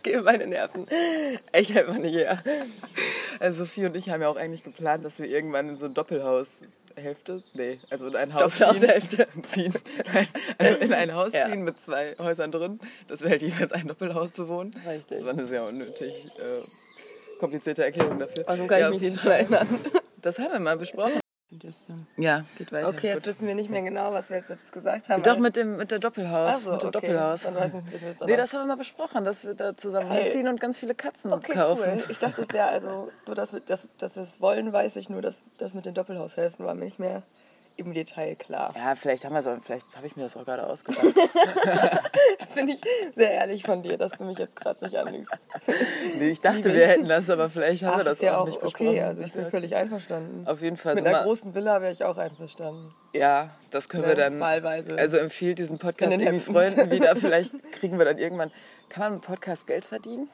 Das 0.04 0.12
geben 0.12 0.24
meine 0.24 0.46
Nerven 0.46 0.86
echt 1.52 1.76
einfach 1.76 1.96
nicht 1.96 2.14
her. 2.16 2.42
Also 3.38 3.64
Sophie 3.64 3.86
und 3.86 3.96
ich 3.96 4.10
haben 4.10 4.20
ja 4.20 4.28
auch 4.28 4.36
eigentlich 4.36 4.64
geplant, 4.64 5.04
dass 5.04 5.18
wir 5.20 5.26
irgendwann 5.26 5.68
in 5.70 5.76
so 5.76 5.86
ein 5.86 5.94
Doppelhaus 5.94 6.64
Hälfte? 6.96 7.42
Nee, 7.54 7.78
also 7.88 8.08
in 8.08 8.16
ein 8.16 8.34
Haus 8.34 8.52
ziehen. 9.42 9.72
Nein, 10.12 10.26
also 10.58 10.74
in 10.80 10.92
ein 10.92 11.14
Haus 11.14 11.32
Ja. 11.32 11.48
ziehen 11.48 11.62
mit 11.64 11.80
zwei 11.80 12.16
Häusern 12.18 12.52
drin, 12.52 12.80
dass 13.08 13.22
wir 13.22 13.30
halt 13.30 13.42
jeweils 13.42 13.72
ein 13.72 13.88
Doppelhaus 13.88 14.30
bewohnen. 14.30 14.74
Richtig. 14.86 15.04
Das 15.08 15.24
war 15.24 15.32
eine 15.32 15.46
sehr 15.46 15.64
unnötig 15.64 16.26
äh, 16.38 17.38
komplizierte 17.38 17.84
Erklärung 17.84 18.18
dafür. 18.18 18.48
Also 18.48 18.66
kann 18.66 18.80
ja, 18.80 18.90
ich 18.90 19.00
mich 19.00 19.12
nicht 19.12 19.24
dran 19.24 19.32
erinnern. 19.32 19.68
Das 20.20 20.38
haben 20.38 20.52
wir 20.52 20.60
mal 20.60 20.76
besprochen. 20.76 21.21
Ja, 22.16 22.44
geht 22.58 22.72
weiter. 22.72 22.88
Okay, 22.88 23.08
jetzt 23.08 23.24
Gut. 23.24 23.34
wissen 23.34 23.48
wir 23.48 23.54
nicht 23.54 23.70
mehr 23.70 23.82
genau, 23.82 24.12
was 24.12 24.30
wir 24.30 24.38
jetzt, 24.38 24.50
jetzt 24.50 24.72
gesagt 24.72 25.08
haben. 25.08 25.22
Doch, 25.22 25.38
mit 25.38 25.56
dem, 25.56 25.76
mit 25.76 25.90
der 25.90 25.98
Doppelhaus. 25.98 26.54
Ach 26.54 26.58
so, 26.58 26.72
mit 26.72 26.82
dem 26.82 26.88
okay. 26.88 27.00
Doppelhaus. 27.00 27.42
Dann 27.42 27.54
weiß 27.54 27.74
ich, 27.74 27.92
wissen 27.92 28.04
wir 28.04 28.10
es 28.10 28.18
doch 28.18 28.26
Nee, 28.26 28.36
das 28.36 28.52
haben 28.52 28.60
wir 28.62 28.66
mal 28.66 28.76
besprochen, 28.76 29.24
dass 29.24 29.44
wir 29.44 29.54
da 29.54 29.76
zusammen 29.76 30.10
hinziehen 30.10 30.48
und 30.48 30.60
ganz 30.60 30.78
viele 30.78 30.94
Katzen 30.94 31.32
uns 31.32 31.46
Okay, 31.46 31.58
kaufen. 31.58 31.92
cool. 31.94 32.04
Ich 32.08 32.18
dachte, 32.18 32.42
es 32.42 32.52
wäre 32.52 32.68
also, 32.68 33.10
nur 33.26 33.34
dass 33.34 33.52
wir, 33.52 33.60
es 33.66 34.40
wollen, 34.40 34.72
weiß 34.72 34.96
ich 34.96 35.08
nur, 35.08 35.22
dass 35.22 35.42
das 35.58 35.74
mit 35.74 35.86
den 35.86 35.94
Doppelhaushälften 35.94 36.64
war 36.64 36.74
mir 36.74 36.84
nicht 36.84 36.98
mehr 36.98 37.22
im 37.76 37.92
Detail 37.94 38.34
klar. 38.36 38.72
Ja, 38.76 38.94
vielleicht 38.94 39.24
haben 39.24 39.34
wir 39.34 39.42
so, 39.42 39.56
vielleicht 39.62 39.86
habe 39.96 40.06
ich 40.06 40.16
mir 40.16 40.22
das 40.24 40.36
auch 40.36 40.44
gerade 40.44 40.66
ausgedacht. 40.66 41.04
Das 42.38 42.52
finde 42.54 42.74
ich 42.74 42.80
sehr 43.14 43.30
ehrlich 43.32 43.62
von 43.62 43.82
dir, 43.82 43.96
dass 43.96 44.12
du 44.12 44.24
mich 44.24 44.38
jetzt 44.38 44.56
gerade 44.56 44.84
nicht 44.84 44.96
anlügst. 44.96 45.32
nee, 46.18 46.28
ich 46.30 46.40
dachte, 46.40 46.72
wir 46.74 46.86
hätten 46.86 47.08
das, 47.08 47.30
aber 47.30 47.48
vielleicht 47.50 47.82
haben 47.84 47.92
wir 47.96 48.00
Ach, 48.00 48.04
das 48.04 48.14
ist 48.14 48.22
ja 48.22 48.36
auch 48.36 48.40
auch 48.42 48.46
nicht 48.46 48.60
besprochen. 48.60 48.88
okay, 48.88 49.02
also 49.02 49.20
ich 49.20 49.28
Das 49.28 49.34
bin 49.36 49.42
ist 49.44 49.50
völlig 49.50 49.74
einverstanden. 49.76 50.46
Auf 50.46 50.60
jeden 50.60 50.76
Fall. 50.76 50.94
Mit 50.94 51.04
so 51.04 51.08
einer 51.08 51.18
mal- 51.18 51.24
großen 51.24 51.54
Villa 51.54 51.80
wäre 51.80 51.92
ich 51.92 52.04
auch 52.04 52.16
einverstanden. 52.18 52.94
ja, 53.12 53.50
das 53.70 53.88
können 53.88 54.02
Ja, 54.02 54.08
wir 54.10 54.16
dann. 54.16 54.38
wahlweise. 54.40 54.96
Also 54.98 55.16
empfiehlt 55.18 55.58
diesen 55.58 55.78
Podcast 55.78 56.12
irgendwie. 56.18 56.40
Freunden 56.40 56.90
wieder. 56.90 57.14
Vielleicht 57.16 57.52
kriegen 57.72 57.98
wir 57.98 58.04
dann 58.04 58.18
irgendwann. 58.18 58.50
Kann 58.88 59.04
man 59.04 59.12
mit 59.14 59.22
Podcast 59.22 59.66
Geld 59.66 59.84
verdienen? 59.84 60.28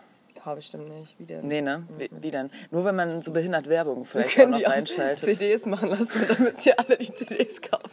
Ja, 0.47 0.55
bestimmt 0.55 0.89
nicht. 0.89 1.19
Wie 1.19 1.27
denn? 1.27 1.47
Nee, 1.49 1.61
ne? 1.61 1.87
Wie, 1.99 2.09
wie 2.21 2.31
denn? 2.31 2.51
Nur 2.71 2.85
wenn 2.85 2.95
man 2.97 3.21
so 3.23 3.33
behindert 3.33 3.69
Werbung 3.69 4.05
vielleicht 4.05 4.41
auch 4.41 4.49
noch 4.49 4.65
reinschaltet. 4.65 5.25
CDs 5.29 5.67
machen 5.67 5.91
lassen, 5.91 6.09
dann 6.29 6.43
müsst 6.43 6.65
ihr 6.67 6.79
alle 6.79 6.97
die 6.97 7.13
CDs 7.15 7.61
kaufen. 7.61 7.91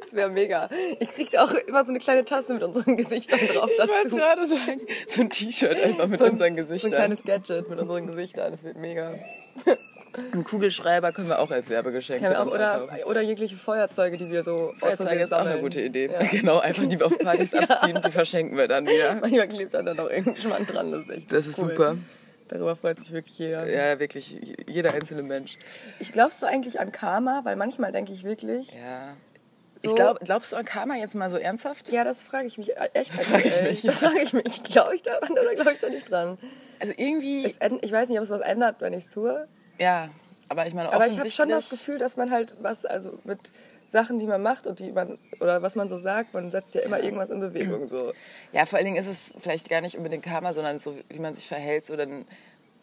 Das 0.00 0.12
wäre 0.14 0.30
mega. 0.30 0.68
Ihr 1.00 1.06
kriegt 1.06 1.38
auch 1.38 1.52
immer 1.52 1.84
so 1.84 1.90
eine 1.90 1.98
kleine 1.98 2.24
Tasse 2.24 2.54
mit 2.54 2.62
unseren 2.62 2.96
Gesichtern 2.96 3.38
drauf 3.38 3.70
Ich 3.72 3.78
wollte 3.78 3.90
dazu. 4.04 4.16
gerade 4.16 4.48
sagen, 4.48 4.80
so 5.08 5.20
ein 5.22 5.30
T-Shirt 5.30 5.80
einfach 5.80 6.06
mit 6.08 6.18
So 6.20 6.26
ein- 6.26 6.32
unseren 6.32 6.50
So 6.50 6.56
Gesichtern. 6.56 6.92
ein 6.92 6.96
kleines 6.96 7.22
Gadget 7.22 7.68
mit 7.70 7.78
unseren 7.78 8.06
Gesichtern. 8.06 8.52
Das 8.52 8.62
wird 8.64 8.76
mega. 8.76 9.14
Einen 10.32 10.44
Kugelschreiber 10.44 11.12
können 11.12 11.28
wir 11.28 11.38
auch 11.38 11.50
als 11.50 11.70
Werbegeschenk 11.70 12.24
auch, 12.24 12.46
oder, 12.46 12.88
oder 13.06 13.20
jegliche 13.22 13.56
Feuerzeuge, 13.56 14.16
die 14.18 14.30
wir 14.30 14.42
so 14.44 14.74
Feuerzeuge 14.78 15.22
ist 15.22 15.32
auch 15.32 15.46
eine 15.46 15.60
gute 15.60 15.80
Idee. 15.80 16.10
Ja. 16.12 16.18
Genau, 16.30 16.58
einfach 16.58 16.84
die 16.86 16.98
wir 16.98 17.06
auf 17.06 17.18
Partys 17.18 17.54
abziehen, 17.68 18.00
die 18.04 18.10
verschenken 18.10 18.56
wir 18.56 18.68
dann 18.68 18.86
wieder. 18.86 19.14
Manchmal 19.20 19.48
klebt 19.48 19.74
dann 19.74 19.84
noch 19.96 20.10
irgendein 20.10 20.36
Schmand 20.36 20.72
dran. 20.72 20.92
Das 20.92 21.02
ist 21.04 21.10
echt 21.10 21.32
Das 21.32 21.46
ist 21.46 21.58
cool. 21.58 21.70
super. 21.70 21.96
Darüber 22.50 22.76
freut 22.76 22.98
sich 22.98 23.12
wirklich 23.12 23.38
jeder. 23.38 23.66
Ja, 23.70 23.98
wirklich, 23.98 24.36
jeder 24.68 24.92
einzelne 24.92 25.22
Mensch. 25.22 25.56
Ich 26.00 26.12
glaubst 26.12 26.42
du 26.42 26.46
eigentlich 26.46 26.78
an 26.80 26.92
Karma? 26.92 27.40
Weil 27.44 27.56
manchmal 27.56 27.92
denke 27.92 28.12
ich 28.12 28.24
wirklich, 28.24 28.72
Ja. 28.72 29.14
So- 29.82 29.88
Ich 29.88 29.94
glaub, 29.96 30.20
glaubst 30.20 30.52
du 30.52 30.56
an 30.56 30.64
Karma 30.66 30.96
jetzt 30.96 31.14
mal 31.14 31.28
so 31.30 31.38
ernsthaft? 31.38 31.88
ja, 31.90 32.04
das 32.04 32.22
frage 32.22 32.46
ich 32.46 32.58
mich 32.58 32.72
echt. 32.94 33.12
Das 33.14 33.26
frage 33.26 33.48
ich 33.48 33.62
mich, 33.62 33.82
Das 33.82 33.98
frage 34.00 34.20
ich 34.22 34.32
mich. 34.34 34.62
Glaube 34.64 34.94
ich 34.94 35.02
daran 35.02 35.32
oder 35.32 35.54
glaube 35.54 35.72
ich 35.72 35.80
da 35.80 35.88
nicht 35.88 36.10
dran? 36.10 36.36
Also 36.78 36.92
irgendwie, 36.96 37.46
Es, 37.46 37.58
ich 37.80 37.90
weiß 37.92 38.08
nicht, 38.10 38.18
ob 38.18 38.24
es 38.24 38.30
was 38.30 38.42
ändert, 38.42 38.80
wenn 38.80 38.92
ich 38.92 39.04
es 39.04 39.10
tue. 39.10 39.48
Ja. 39.78 40.08
Aber 40.48 40.66
ich 40.66 40.74
meine, 40.74 40.92
Aber 40.92 41.06
ich 41.06 41.18
habe 41.18 41.30
schon 41.30 41.48
das 41.48 41.70
Gefühl, 41.70 41.98
dass 41.98 42.16
man 42.16 42.30
halt 42.30 42.54
was, 42.60 42.84
also 42.84 43.18
mit 43.24 43.38
Sachen, 43.90 44.18
die 44.18 44.26
man 44.26 44.42
macht 44.42 44.66
und 44.66 44.80
die 44.80 44.92
man, 44.92 45.18
oder 45.40 45.62
was 45.62 45.76
man 45.76 45.88
so 45.88 45.98
sagt, 45.98 46.34
man 46.34 46.50
setzt 46.50 46.74
ja 46.74 46.82
immer 46.82 47.02
irgendwas 47.02 47.30
in 47.30 47.40
Bewegung. 47.40 47.88
So. 47.88 48.12
Ja, 48.52 48.66
vor 48.66 48.78
allen 48.78 48.86
Dingen 48.86 48.98
ist 48.98 49.06
es 49.06 49.34
vielleicht 49.40 49.68
gar 49.70 49.80
nicht 49.80 49.96
unbedingt 49.96 50.24
Karma, 50.24 50.52
sondern 50.52 50.78
so, 50.78 50.96
wie 51.08 51.18
man 51.18 51.34
sich 51.34 51.46
verhält. 51.46 51.86
So 51.86 51.96
dann 51.96 52.26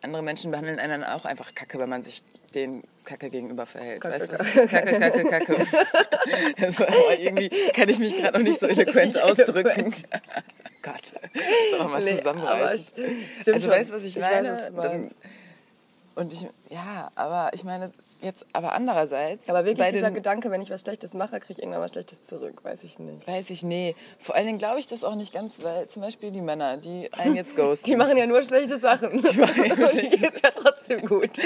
andere 0.02 0.24
Menschen 0.24 0.52
behandeln 0.52 0.80
einen 0.80 1.04
auch 1.04 1.26
einfach 1.26 1.54
kacke, 1.54 1.78
wenn 1.80 1.90
man 1.90 2.02
sich 2.04 2.22
den 2.56 2.82
Kacke 3.04 3.30
gegenüber 3.30 3.66
verhält. 3.66 4.02
Kacke, 4.02 4.16
weißt 4.16 4.32
du, 4.32 4.40
was 4.40 4.70
Kacke, 4.70 5.00
Kacke, 5.00 5.24
Kacke. 5.26 5.56
Das 6.60 6.80
war 6.80 6.88
aber 6.88 7.20
irgendwie 7.20 7.50
kann 7.74 7.90
ich 7.90 8.00
mich 8.00 8.16
gerade 8.18 8.38
noch 8.38 8.44
nicht 8.44 8.60
so 8.60 8.68
eloquent 8.68 9.22
ausdrücken. 9.22 9.94
Gott, 10.82 11.14
das 11.72 11.88
mal 11.88 12.02
Nee, 12.04 12.18
zusammenreißen. 12.18 12.94
Also 13.46 13.60
schon. 13.60 13.70
weißt 13.70 13.90
du, 13.90 13.96
was 13.96 14.04
ich 14.04 14.16
Ich 14.16 14.22
meine? 14.22 14.54
weiß, 14.54 14.72
was. 14.74 15.16
Und 16.20 16.34
ich, 16.34 16.42
ja, 16.70 17.10
aber 17.16 17.52
ich 17.54 17.64
meine 17.64 17.94
jetzt, 18.22 18.46
aber 18.52 18.74
andererseits. 18.74 19.50
Aber 19.50 19.60
wirklich 19.60 19.78
bei 19.78 19.92
dieser 19.92 20.10
den, 20.10 20.16
Gedanke, 20.16 20.52
wenn 20.52 20.62
ich 20.62 20.70
was 20.70 20.82
Schlechtes 20.82 21.14
mache, 21.14 21.40
kriege 21.40 21.54
ich 21.54 21.60
irgendwann 21.60 21.82
was 21.82 21.92
Schlechtes 21.92 22.24
zurück. 22.24 22.64
Weiß 22.64 22.84
ich 22.84 23.00
nicht. 23.00 23.26
Weiß 23.26 23.50
ich, 23.50 23.64
nee. 23.64 23.96
Vor 24.22 24.36
allen 24.36 24.48
Dingen 24.48 24.60
glaube 24.60 24.80
ich 24.80 24.88
das 24.88 25.06
auch 25.06 25.16
nicht 25.16 25.34
ganz, 25.34 25.64
weil 25.64 25.88
zum 25.88 26.02
Beispiel 26.02 26.32
die 26.32 26.42
Männer, 26.42 26.76
die 26.76 27.10
einen 27.14 27.36
jetzt 27.36 27.56
ghosten. 27.56 27.90
Die 27.90 27.96
machen 27.96 28.18
ja 28.18 28.26
nur 28.26 28.44
schlechte 28.44 28.80
Sachen. 28.80 29.22
Die 29.24 29.38
machen 29.38 29.64
ja 29.64 29.76
nur 29.76 29.90
und 29.92 30.02
die 30.02 30.10
geht's 30.10 30.42
ja 30.44 30.52
trotzdem 30.52 31.06
gut. 31.06 31.32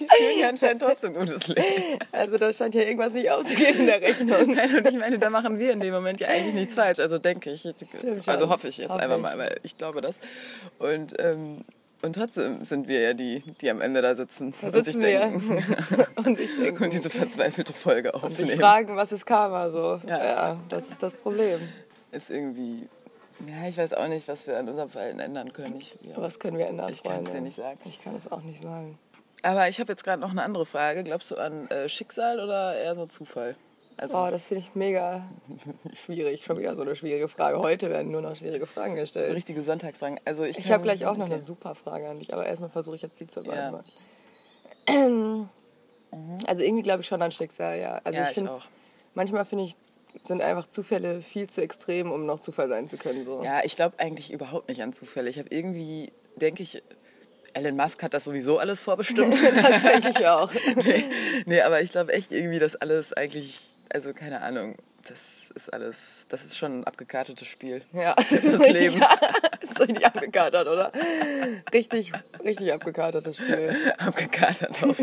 Die 0.00 0.08
führen 0.08 0.38
ja 0.40 0.48
anscheinend 0.48 0.82
trotzdem 0.82 1.14
gutes 1.14 1.46
Leben. 1.46 1.98
Also 2.10 2.38
da 2.38 2.52
scheint 2.52 2.74
ja 2.74 2.82
irgendwas 2.82 3.12
nicht 3.12 3.30
aufzugehen 3.30 3.80
in 3.80 3.86
der 3.86 4.00
Rechnung. 4.00 4.52
Nein, 4.52 4.76
und 4.76 4.88
ich 4.88 4.96
meine, 4.96 5.16
da 5.16 5.30
machen 5.30 5.60
wir 5.60 5.72
in 5.72 5.78
dem 5.78 5.94
Moment 5.94 6.18
ja 6.18 6.26
eigentlich 6.26 6.54
nichts 6.54 6.74
falsch. 6.74 6.98
Also 6.98 7.18
denke 7.18 7.52
ich. 7.52 7.60
Stimmt 7.60 8.28
Also 8.28 8.48
hoffe 8.48 8.66
ich 8.66 8.78
jetzt 8.78 8.90
Hoffe 8.90 9.00
einfach 9.00 9.16
ich. 9.16 9.22
mal, 9.22 9.38
weil 9.38 9.60
ich 9.62 9.78
glaube 9.78 10.00
das. 10.00 10.18
Und, 10.80 11.14
ähm, 11.20 11.64
und 12.04 12.12
trotzdem 12.14 12.64
sind 12.64 12.86
wir 12.88 13.00
ja 13.00 13.12
die, 13.14 13.40
die 13.60 13.70
am 13.70 13.80
Ende 13.80 14.02
da 14.02 14.14
sitzen 14.14 14.54
Da 14.60 14.66
und 14.68 14.74
sich 14.74 14.84
sitzen 14.84 15.00
denken 15.00 15.64
und 16.16 16.36
sich 16.36 16.50
denken. 16.60 16.84
und 16.84 16.92
diese 16.92 17.10
verzweifelte 17.10 17.72
Folge 17.72 18.12
sich 18.14 18.22
aufnehmen. 18.22 18.60
fragen, 18.60 18.96
was 18.96 19.12
ist 19.12 19.26
Karma 19.26 19.70
so. 19.70 20.00
Ja. 20.06 20.24
Ja. 20.24 20.60
das 20.68 20.88
ist 20.90 21.02
das 21.02 21.14
Problem. 21.14 21.60
Ist 22.12 22.30
irgendwie. 22.30 22.88
Ja, 23.48 23.68
ich 23.68 23.76
weiß 23.76 23.92
auch 23.94 24.06
nicht, 24.08 24.28
was 24.28 24.46
wir 24.46 24.56
an 24.58 24.68
unserem 24.68 24.88
Verhalten 24.88 25.18
ändern 25.18 25.52
können. 25.52 25.76
Ich, 25.78 25.96
ja. 26.02 26.12
Was 26.16 26.38
können 26.38 26.56
wir 26.56 26.68
ändern, 26.68 26.92
Ich 26.92 27.02
kann's 27.02 27.28
Freunde? 27.28 27.30
dir 27.32 27.40
nicht 27.40 27.56
sagen. 27.56 27.78
Ich 27.84 28.02
kann 28.02 28.14
es 28.14 28.30
auch 28.30 28.42
nicht 28.42 28.62
sagen. 28.62 28.96
Aber 29.42 29.68
ich 29.68 29.80
habe 29.80 29.92
jetzt 29.92 30.04
gerade 30.04 30.20
noch 30.22 30.30
eine 30.30 30.42
andere 30.42 30.64
Frage. 30.64 31.02
Glaubst 31.02 31.30
du 31.32 31.36
an 31.36 31.66
äh, 31.68 31.88
Schicksal 31.88 32.38
oder 32.40 32.76
eher 32.76 32.94
so 32.94 33.06
Zufall? 33.06 33.56
Also, 33.96 34.18
Oh, 34.18 34.28
das 34.30 34.46
finde 34.48 34.64
ich 34.66 34.74
mega 34.74 35.24
schwierig. 36.04 36.44
Schon 36.44 36.58
wieder 36.58 36.74
so 36.74 36.82
eine 36.82 36.96
schwierige 36.96 37.28
Frage. 37.28 37.58
Heute 37.58 37.90
werden 37.90 38.10
nur 38.10 38.20
noch 38.22 38.34
schwierige 38.36 38.66
Fragen 38.66 38.96
gestellt. 38.96 39.34
richtige 39.34 39.62
Sonntagsfragen. 39.62 40.18
Also 40.24 40.42
ich 40.44 40.58
Ich 40.58 40.70
habe 40.72 40.82
gleich 40.82 41.06
auch 41.06 41.16
noch 41.16 41.26
okay. 41.26 41.34
eine 41.34 41.42
super 41.44 41.74
Frage 41.74 42.08
an 42.08 42.18
dich, 42.18 42.32
aber 42.32 42.44
erstmal 42.46 42.70
versuche 42.70 42.96
ich 42.96 43.02
jetzt 43.02 43.20
die 43.20 43.28
zu 43.28 43.40
Ja. 43.42 43.70
beantworten. 43.70 43.90
Also 46.46 46.62
irgendwie 46.62 46.84
glaube 46.84 47.00
ich 47.00 47.08
schon 47.08 47.20
an 47.22 47.32
Schicksal, 47.32 47.76
ja. 47.80 48.00
Also 48.04 48.18
Ja, 48.20 48.28
ich 48.28 48.34
finde 48.34 48.52
manchmal 49.14 49.44
finde 49.44 49.64
ich, 49.64 49.74
sind 50.24 50.42
einfach 50.42 50.68
Zufälle 50.68 51.22
viel 51.22 51.48
zu 51.50 51.60
extrem, 51.60 52.12
um 52.12 52.24
noch 52.24 52.40
Zufall 52.40 52.68
sein 52.68 52.86
zu 52.86 52.96
können. 52.96 53.24
So. 53.24 53.42
Ja, 53.42 53.64
ich 53.64 53.74
glaube 53.74 53.98
eigentlich 53.98 54.32
überhaupt 54.32 54.68
nicht 54.68 54.80
an 54.80 54.92
Zufälle. 54.92 55.28
Ich 55.28 55.40
habe 55.40 55.48
irgendwie, 55.50 56.12
denke 56.36 56.62
ich, 56.62 56.82
Elon 57.52 57.74
Musk 57.76 58.00
hat 58.04 58.14
das 58.14 58.22
sowieso 58.24 58.58
alles 58.58 58.80
vorbestimmt. 58.82 59.34
Das 59.34 59.82
denke 59.82 60.10
ich 60.10 60.24
auch. 60.28 60.52
nee, 60.84 61.04
nee, 61.46 61.60
aber 61.62 61.82
ich 61.82 61.90
glaube 61.90 62.12
echt 62.12 62.30
irgendwie, 62.30 62.60
dass 62.60 62.76
alles 62.76 63.12
eigentlich, 63.12 63.58
also 63.94 64.12
keine 64.12 64.42
Ahnung, 64.42 64.76
das 65.06 65.18
ist 65.54 65.72
alles, 65.72 65.96
das 66.28 66.44
ist 66.44 66.58
schon 66.58 66.80
ein 66.80 66.84
abgekartetes 66.84 67.46
Spiel. 67.46 67.82
Ja, 67.92 68.14
Das 68.14 68.32
ist 68.32 68.52
das 68.52 68.68
Leben. 68.72 69.00
Ja, 69.00 69.16
ist 69.60 69.80
richtig 69.80 70.04
abgekatert, 70.04 70.66
oder? 70.66 70.92
Richtig, 71.72 72.12
richtig 72.42 72.72
abgekatertes 72.72 73.36
Spiel. 73.36 73.74
Abgekatert 73.98 74.82
auf 74.82 74.98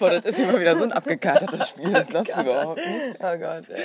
Boah, 0.00 0.10
das 0.10 0.26
ist 0.26 0.38
immer 0.40 0.58
wieder 0.58 0.76
so 0.76 0.82
ein 0.82 0.92
abgekatertes 0.92 1.68
Spiel, 1.68 1.92
das 1.92 2.08
glaubst 2.08 2.36
du 2.36 2.40
überhaupt 2.40 2.78
nicht. 2.84 3.16
Oh 3.20 3.38
Gott, 3.38 3.64
ja. 3.68 3.76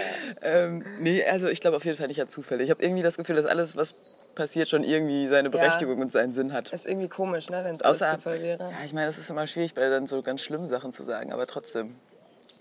Ähm, 0.41 0.83
nee, 0.99 1.23
also 1.23 1.47
ich 1.47 1.61
glaube 1.61 1.77
auf 1.77 1.85
jeden 1.85 1.97
Fall 1.97 2.07
nicht 2.07 2.19
an 2.19 2.29
Zufälle. 2.29 2.63
Ich 2.63 2.71
habe 2.71 2.81
irgendwie 2.81 3.03
das 3.03 3.15
Gefühl, 3.15 3.35
dass 3.35 3.45
alles, 3.45 3.77
was 3.77 3.93
passiert, 4.39 4.69
schon 4.69 4.84
irgendwie 4.84 5.27
seine 5.27 5.50
Berechtigung 5.50 6.00
und 6.00 6.12
seinen 6.12 6.34
Sinn 6.34 6.53
hat. 6.53 6.72
Ist 6.74 6.88
irgendwie 6.88 7.10
komisch, 7.10 7.50
ne, 7.50 7.63
wenn 7.63 7.75
es 7.75 7.81
alles 7.81 8.01
Außer, 8.01 8.15
Zufall 8.15 8.41
wäre. 8.41 8.63
ja, 8.72 8.77
ich 8.86 8.93
meine, 8.93 9.08
das 9.08 9.17
ist 9.17 9.29
immer 9.29 9.46
schwierig, 9.48 9.74
bei 9.74 9.88
dann 9.89 10.08
so 10.08 10.22
ganz 10.22 10.41
schlimmen 10.41 10.69
Sachen 10.69 10.91
zu 10.91 11.03
sagen, 11.03 11.34
aber 11.34 11.46
trotzdem, 11.46 11.96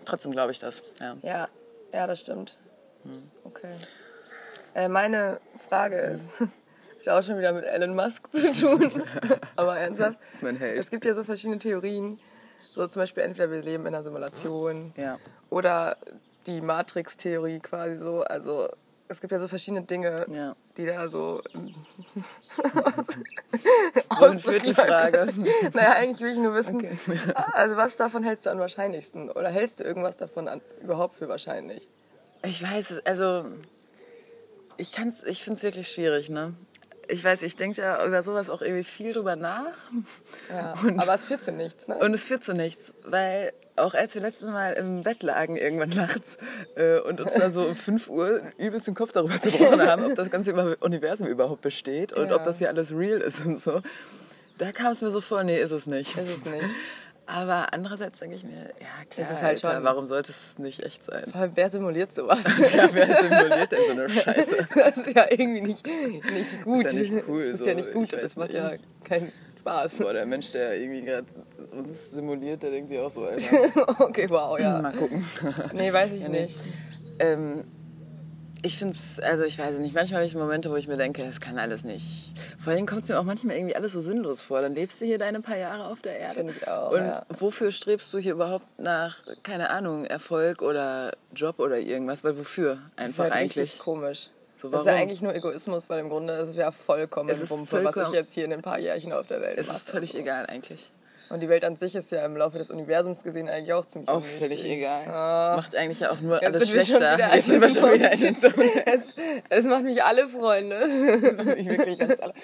trotzdem 0.04 0.32
glaube 0.32 0.50
ich 0.52 0.58
das. 0.58 0.82
Ja. 1.00 1.16
Ja, 1.22 1.48
ja, 1.92 2.06
das 2.06 2.20
stimmt. 2.20 2.58
Hm. 3.04 3.22
Okay. 3.44 3.72
Äh, 4.74 4.88
meine 4.88 5.40
Frage 5.68 5.96
ist, 5.98 6.40
hat 7.06 7.08
auch 7.08 7.22
schon 7.22 7.38
wieder 7.38 7.52
mit 7.52 7.64
Elon 7.64 7.94
Musk 7.94 8.28
zu 8.34 8.52
tun, 8.52 9.02
aber 9.56 9.78
ernsthaft. 9.78 10.18
ist 10.32 10.42
mein 10.42 10.56
Held. 10.56 10.78
Es 10.78 10.90
gibt 10.90 11.04
ja 11.04 11.14
so 11.14 11.22
verschiedene 11.24 11.58
Theorien, 11.60 12.18
so 12.74 12.86
zum 12.88 13.00
Beispiel 13.02 13.22
entweder 13.22 13.50
wir 13.50 13.62
leben 13.62 13.86
in 13.86 13.94
einer 13.94 14.02
Simulation 14.02 14.92
Ja. 14.96 15.18
oder 15.48 15.96
die 16.46 16.60
Matrix-Theorie 16.60 17.60
quasi 17.60 17.98
so. 17.98 18.22
Also 18.24 18.68
es 19.08 19.20
gibt 19.20 19.32
ja 19.32 19.38
so 19.38 19.48
verschiedene 19.48 19.82
Dinge, 19.82 20.26
Ja. 20.30 20.54
die 20.76 20.86
da 20.86 21.08
so. 21.08 21.42
Wohin 24.18 24.38
führt 24.40 24.66
die 24.66 24.74
Frage? 24.74 25.28
naja, 25.74 25.92
eigentlich 25.96 26.20
will 26.20 26.32
ich 26.32 26.38
nur 26.38 26.54
wissen, 26.54 26.86
also 27.52 27.76
was 27.76 27.96
davon 27.96 28.22
hältst 28.22 28.46
du 28.46 28.50
am 28.50 28.58
wahrscheinlichsten? 28.58 29.30
Oder 29.30 29.48
hältst 29.48 29.80
du 29.80 29.84
irgendwas 29.84 30.16
davon 30.16 30.48
an, 30.48 30.60
überhaupt 30.82 31.16
für 31.16 31.28
wahrscheinlich? 31.28 31.86
Ich 32.44 32.62
weiß 32.62 32.90
es, 32.92 33.06
also 33.06 33.46
ich 34.76 34.92
kann's, 34.92 35.22
ich 35.24 35.42
finde 35.42 35.58
es 35.58 35.62
wirklich 35.64 35.88
schwierig, 35.88 36.28
ne? 36.30 36.54
Ich 37.08 37.24
weiß, 37.24 37.42
ich 37.42 37.56
denke 37.56 37.80
ja 37.80 38.04
über 38.06 38.22
sowas 38.22 38.50
auch 38.50 38.60
irgendwie 38.62 38.84
viel 38.84 39.12
drüber 39.12 39.34
nach. 39.36 39.72
Ja. 40.50 40.74
Und- 40.82 41.00
Aber 41.00 41.14
es 41.14 41.24
führt 41.24 41.42
zu 41.42 41.52
nichts, 41.52 41.88
ne? 41.88 41.96
Und 41.96 42.14
es 42.14 42.24
führt 42.24 42.44
zu 42.44 42.52
nichts, 42.54 42.92
weil 43.04 43.52
auch 43.76 43.94
als 43.94 44.14
wir 44.14 44.22
letztes 44.22 44.48
Mal 44.50 44.72
im 44.74 45.02
Bett 45.02 45.22
lagen 45.22 45.56
irgendwann 45.56 45.90
nachts 45.90 46.36
äh, 46.76 46.98
und 47.00 47.20
uns 47.20 47.32
da 47.34 47.50
so 47.50 47.62
um 47.66 47.76
5 47.76 48.08
Uhr 48.08 48.42
übelst 48.58 48.86
den 48.86 48.94
Kopf 48.94 49.12
darüber 49.12 49.40
zerbrochen 49.40 49.82
haben, 49.82 50.04
ob 50.04 50.14
das 50.16 50.30
ganze 50.30 50.76
Universum 50.80 51.26
überhaupt 51.26 51.62
besteht 51.62 52.12
und 52.12 52.28
Ja. 52.28 52.36
ob 52.36 52.44
das 52.44 52.58
hier 52.58 52.68
alles 52.68 52.92
real 52.92 53.20
ist 53.20 53.44
und 53.44 53.60
so, 53.60 53.80
da 54.58 54.72
kam 54.72 54.92
es 54.92 55.00
mir 55.00 55.10
so 55.12 55.20
vor, 55.20 55.44
nee, 55.44 55.60
ist 55.60 55.70
es 55.70 55.86
nicht. 55.86 56.16
Ist 56.18 56.38
es 56.38 56.44
nicht. 56.44 56.64
Aber 57.30 57.74
andererseits 57.74 58.20
denke 58.20 58.36
ich 58.36 58.42
mir, 58.44 58.70
ja 58.80 59.04
klar, 59.10 59.30
ist 59.30 59.42
halt 59.42 59.62
Alter, 59.62 59.74
schon- 59.74 59.84
warum 59.84 60.06
sollte 60.06 60.32
es 60.32 60.58
nicht 60.58 60.82
echt 60.82 61.04
sein? 61.04 61.24
Vor 61.30 61.42
allem, 61.42 61.52
wer 61.56 61.68
simuliert 61.68 62.10
sowas? 62.10 62.38
Ja, 62.74 62.88
wer 62.90 63.06
simuliert 63.06 63.70
denn 63.72 63.78
so 63.86 63.92
eine 63.92 64.08
Scheiße? 64.08 64.66
Das 64.74 64.96
ist 64.96 65.14
ja 65.14 65.26
irgendwie 65.30 65.60
nicht, 65.60 65.86
nicht 65.86 66.64
gut. 66.64 66.84
ja 66.86 66.92
nicht 66.94 67.12
cool, 67.28 67.40
Das 67.44 67.48
ist 67.54 67.58
so. 67.58 67.66
ja 67.66 67.74
nicht 67.74 67.92
gut. 67.92 68.12
Das 68.14 68.34
macht 68.36 68.52
nicht. 68.54 68.62
ja 68.62 68.72
keinen 69.04 69.30
Spaß. 69.60 69.96
Boah, 69.98 70.14
der 70.14 70.24
Mensch, 70.24 70.52
der 70.52 70.74
irgendwie 70.80 71.02
gerade 71.02 71.26
uns 71.72 72.12
simuliert, 72.12 72.62
der 72.62 72.70
denkt 72.70 72.88
sich 72.88 72.98
auch 72.98 73.10
so, 73.10 73.24
Alter, 73.26 74.00
Okay, 74.00 74.24
wow, 74.30 74.58
ja. 74.58 74.80
mal 74.80 74.92
gucken. 74.94 75.22
Nee, 75.74 75.92
weiß 75.92 76.10
ich 76.12 76.26
nee. 76.26 76.42
nicht. 76.42 76.58
Ähm, 77.18 77.64
ich 78.62 78.78
finde 78.78 78.94
es, 78.96 79.20
also 79.20 79.44
ich 79.44 79.58
weiß 79.58 79.78
nicht, 79.78 79.94
manchmal 79.94 80.20
habe 80.20 80.26
ich 80.26 80.34
Momente, 80.34 80.70
wo 80.70 80.76
ich 80.76 80.88
mir 80.88 80.96
denke, 80.96 81.22
das 81.24 81.40
kann 81.40 81.58
alles 81.58 81.84
nicht. 81.84 82.32
Vor 82.62 82.72
allem 82.72 82.86
kommt 82.86 83.02
es 83.04 83.08
mir 83.08 83.18
auch 83.18 83.24
manchmal 83.24 83.56
irgendwie 83.56 83.76
alles 83.76 83.92
so 83.92 84.00
sinnlos 84.00 84.42
vor. 84.42 84.60
Dann 84.60 84.74
lebst 84.74 85.00
du 85.00 85.04
hier 85.04 85.18
deine 85.18 85.40
paar 85.40 85.56
Jahre 85.56 85.86
auf 85.86 86.02
der 86.02 86.18
Erde. 86.18 86.34
Find 86.34 86.50
ich 86.50 86.66
auch, 86.68 86.90
Und 86.90 87.04
ja. 87.06 87.24
wofür 87.38 87.70
strebst 87.72 88.12
du 88.12 88.18
hier 88.18 88.32
überhaupt 88.32 88.66
nach, 88.78 89.16
keine 89.44 89.70
Ahnung, 89.70 90.04
Erfolg 90.04 90.60
oder 90.62 91.12
Job 91.34 91.60
oder 91.60 91.78
irgendwas? 91.78 92.24
Weil 92.24 92.36
wofür? 92.36 92.78
Das 92.96 93.10
ist 93.10 93.20
Einfach 93.20 93.24
halt 93.24 93.32
eigentlich. 93.34 93.78
komisch. 93.78 94.30
So, 94.56 94.68
Das 94.70 94.80
ist 94.80 94.86
ja 94.88 94.94
eigentlich 94.94 95.22
nur 95.22 95.32
Egoismus, 95.36 95.88
weil 95.88 96.00
im 96.00 96.08
Grunde 96.08 96.32
ist 96.34 96.48
es 96.48 96.56
ja 96.56 96.72
vollkommen 96.72 97.28
Es 97.30 97.48
Wumpe, 97.48 97.84
was 97.84 97.96
ich 97.96 98.12
jetzt 98.12 98.34
hier 98.34 98.44
in 98.44 98.52
ein 98.52 98.62
paar 98.62 98.80
Jährchen 98.80 99.12
auf 99.12 99.28
der 99.28 99.40
Welt 99.40 99.56
Es 99.56 99.68
mache. 99.68 99.76
ist 99.76 99.88
völlig 99.88 100.16
egal 100.16 100.46
eigentlich. 100.46 100.90
Und 101.30 101.40
die 101.40 101.48
Welt 101.48 101.64
an 101.64 101.76
sich 101.76 101.94
ist 101.94 102.10
ja 102.10 102.24
im 102.24 102.36
Laufe 102.36 102.58
des 102.58 102.70
Universums 102.70 103.22
gesehen 103.22 103.48
eigentlich 103.48 103.72
auch 103.74 103.86
ziemlich 103.86 104.08
Auch 104.08 104.24
völlig 104.24 104.64
egal. 104.64 105.06
Ah. 105.06 105.56
Macht 105.56 105.76
eigentlich 105.76 106.06
auch 106.06 106.20
nur 106.20 106.36
Jetzt 106.36 106.46
alles 106.46 106.70
schlechter. 106.70 107.34
Jetzt 107.34 107.46
sind 107.46 107.60
wir 107.60 107.70
schon 107.70 107.92
wieder 107.92 108.12
in 108.12 108.20
den 108.20 108.40
Ton. 108.40 108.64
es, 108.86 109.00
es 109.50 109.64
macht 109.66 109.84
mich 109.84 110.02
alle 110.02 110.26
Freunde. 110.28 110.76
ich 111.58 111.68
wirklich 111.68 111.98
ganz 111.98 112.16
alle. 112.20 112.34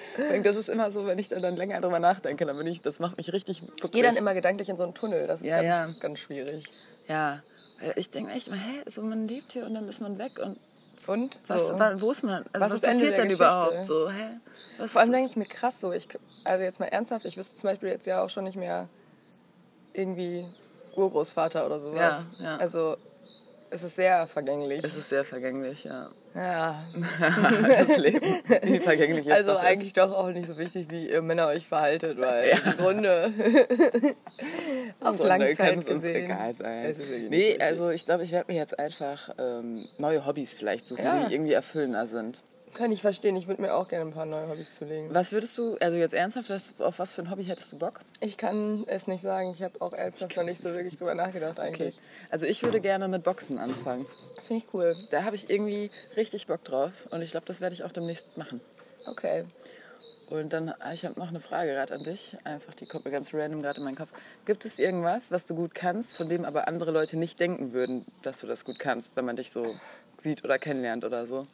Das 0.43 0.55
ist 0.55 0.69
immer 0.69 0.91
so, 0.91 1.07
wenn 1.07 1.17
ich 1.17 1.29
da 1.29 1.39
dann 1.39 1.55
länger 1.55 1.81
drüber 1.81 1.99
nachdenke, 1.99 2.45
dann 2.45 2.57
bin 2.57 2.67
ich, 2.67 2.81
das 2.81 2.99
macht 2.99 3.17
mich 3.17 3.33
richtig 3.33 3.63
Ich 3.83 3.91
gehe 3.91 4.03
dann 4.03 4.15
immer 4.15 4.33
gedanklich 4.33 4.69
in 4.69 4.77
so 4.77 4.83
einen 4.83 4.93
Tunnel. 4.93 5.25
Das 5.25 5.41
ist 5.41 5.47
Ja, 5.47 5.61
ganz, 5.61 5.93
ja. 5.93 5.99
ganz 5.99 6.19
schwierig. 6.19 6.65
Ja, 7.07 7.41
weil 7.81 7.93
ich 7.95 8.09
denke 8.11 8.31
echt 8.33 8.47
immer, 8.47 8.57
hä, 8.57 8.83
so 8.87 9.01
man 9.01 9.27
lebt 9.27 9.53
hier 9.53 9.65
und 9.65 9.73
dann 9.73 9.89
ist 9.89 10.01
man 10.01 10.17
weg 10.19 10.39
und 10.43 10.57
Und? 11.07 11.37
was, 11.47 11.67
so. 11.67 12.01
wo 12.01 12.11
ist 12.11 12.23
man? 12.23 12.45
Also 12.53 12.65
Was 12.65 12.73
was, 12.73 12.81
passiert 12.81 13.17
denn 13.17 13.29
überhaupt? 13.29 13.85
So, 13.85 14.09
hä? 14.09 14.39
Was 14.77 14.91
Vor 14.91 15.01
allem 15.01 15.11
denke 15.11 15.29
ich 15.29 15.35
mir 15.35 15.45
krass 15.45 15.79
so, 15.79 15.91
ich, 15.93 16.07
also 16.43 16.63
jetzt 16.63 16.79
mal 16.79 16.87
ernsthaft, 16.87 17.25
ich 17.25 17.37
wüsste 17.37 17.55
zum 17.55 17.69
Beispiel 17.69 17.89
jetzt 17.89 18.05
ja 18.07 18.23
auch 18.23 18.29
schon 18.29 18.43
nicht 18.43 18.57
mehr 18.57 18.89
irgendwie 19.93 20.45
Urgroßvater 20.95 21.65
oder 21.65 21.79
sowas. 21.79 22.25
Ja, 22.37 22.43
ja. 22.43 22.57
Also 22.57 22.97
es 23.69 23.83
ist 23.83 23.95
sehr 23.95 24.27
vergänglich. 24.27 24.83
es 24.83 24.95
ist 24.95 25.09
sehr 25.09 25.23
vergänglich, 25.25 25.83
ja. 25.83 26.09
ja. 26.33 26.83
das 27.87 27.97
Leben, 27.97 28.21
wie 28.63 28.79
vergänglich 28.79 29.27
ist 29.27 29.33
Also 29.33 29.53
doch 29.53 29.63
eigentlich 29.63 29.93
doch 29.93 30.11
auch 30.13 30.29
nicht 30.29 30.47
so 30.47 30.57
wichtig, 30.57 30.87
wie 30.89 31.09
ihr 31.09 31.21
Männer 31.21 31.47
euch 31.47 31.65
verhaltet, 31.67 32.17
weil 32.19 32.49
Ja. 32.49 32.57
im 32.71 32.77
Grunde 32.77 33.33
auf 35.01 35.19
lange 35.19 35.53
kann 35.55 35.79
es 35.79 35.87
uns 35.87 36.03
egal 36.05 36.53
sein. 36.53 36.85
Ist 36.85 36.99
Nee, 37.29 37.57
also 37.59 37.89
ich 37.89 38.05
glaube, 38.05 38.23
ich 38.23 38.31
werde 38.31 38.51
mir 38.51 38.57
jetzt 38.59 38.77
einfach 38.79 39.29
ähm, 39.37 39.85
neue 39.97 40.25
Hobbys 40.25 40.55
vielleicht 40.57 40.87
suchen, 40.87 41.03
Ja. 41.05 41.25
die 41.25 41.33
irgendwie 41.33 41.53
erfüllender 41.53 42.05
sind. 42.07 42.43
Kann 42.75 42.91
ich 42.91 43.01
verstehen, 43.01 43.37
ich 43.37 43.47
würde 43.47 43.61
mir 43.61 43.73
auch 43.73 43.87
gerne 43.87 44.05
ein 44.05 44.13
paar 44.13 44.25
neue 44.25 44.49
Hobbys 44.49 44.75
zulegen. 44.75 45.13
Was 45.13 45.31
würdest 45.31 45.57
du, 45.57 45.77
also 45.79 45.95
jetzt 45.95 46.13
ernsthaft, 46.13 46.49
was, 46.49 46.79
auf 46.81 46.99
was 46.99 47.13
für 47.13 47.21
ein 47.21 47.31
Hobby 47.31 47.45
hättest 47.45 47.71
du 47.71 47.77
Bock? 47.79 48.01
Ich 48.19 48.35
kann 48.35 48.83
es 48.87 49.07
nicht 49.07 49.21
sagen, 49.21 49.51
ich 49.55 49.63
habe 49.63 49.79
auch 49.79 49.93
ernsthaft 49.93 50.35
noch 50.35 50.43
nicht 50.43 50.61
so 50.61 50.73
wirklich 50.73 50.97
drüber 50.97 51.15
nachgedacht 51.15 51.57
Okay. 51.57 51.67
eigentlich. 51.67 51.99
Also 52.29 52.45
ich 52.45 52.61
würde 52.63 52.81
gerne 52.81 53.07
mit 53.07 53.23
Boxen 53.23 53.59
anfangen. 53.59 54.05
Finde 54.43 54.63
ich 54.63 54.73
cool. 54.73 54.95
Da 55.09 55.23
habe 55.23 55.37
ich 55.37 55.49
irgendwie 55.49 55.89
richtig 56.17 56.47
Bock 56.47 56.65
drauf 56.65 56.91
und 57.11 57.21
ich 57.21 57.31
glaube, 57.31 57.45
das 57.45 57.61
werde 57.61 57.73
ich 57.75 57.83
auch 57.83 57.93
demnächst 57.93 58.37
machen. 58.37 58.59
Okay. 59.05 59.45
Und 60.29 60.51
dann, 60.53 60.69
ah, 60.79 60.91
ich 60.91 61.05
habe 61.05 61.19
noch 61.19 61.27
eine 61.29 61.39
Frage 61.39 61.71
gerade 61.71 61.93
an 61.93 62.03
dich. 62.03 62.35
Einfach, 62.43 62.73
die 62.73 62.87
kommt 62.87 63.05
mir 63.05 63.11
ganz 63.11 63.31
random 63.33 63.61
gerade 63.61 63.79
in 63.79 63.85
meinen 63.85 63.95
Kopf. 63.95 64.09
Gibt 64.45 64.65
es 64.65 64.79
irgendwas, 64.79 65.29
was 65.31 65.45
du 65.45 65.53
gut 65.55 65.75
kannst, 65.75 66.17
von 66.17 66.27
dem 66.27 66.45
aber 66.45 66.67
andere 66.67 66.89
Leute 66.91 67.15
nicht 67.15 67.39
denken 67.39 67.73
würden, 67.73 68.05
dass 68.23 68.41
du 68.41 68.47
das 68.47 68.65
gut 68.65 68.79
kannst, 68.79 69.15
wenn 69.15 69.25
man 69.25 69.35
dich 69.35 69.51
so 69.51 69.75
sieht 70.21 70.43
oder 70.43 70.57
kennenlernt 70.59 71.03
oder 71.05 71.25
so? 71.25 71.47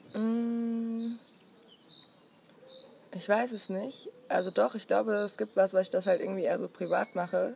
Ich 3.13 3.27
weiß 3.27 3.51
es 3.51 3.69
nicht. 3.69 4.09
Also 4.29 4.51
doch, 4.51 4.75
ich 4.75 4.87
glaube, 4.87 5.13
es 5.15 5.37
gibt 5.37 5.55
was, 5.55 5.73
weil 5.73 5.81
ich 5.81 5.89
das 5.89 6.05
halt 6.05 6.21
irgendwie 6.21 6.43
eher 6.43 6.57
so 6.59 6.67
privat 6.69 7.15
mache. 7.15 7.55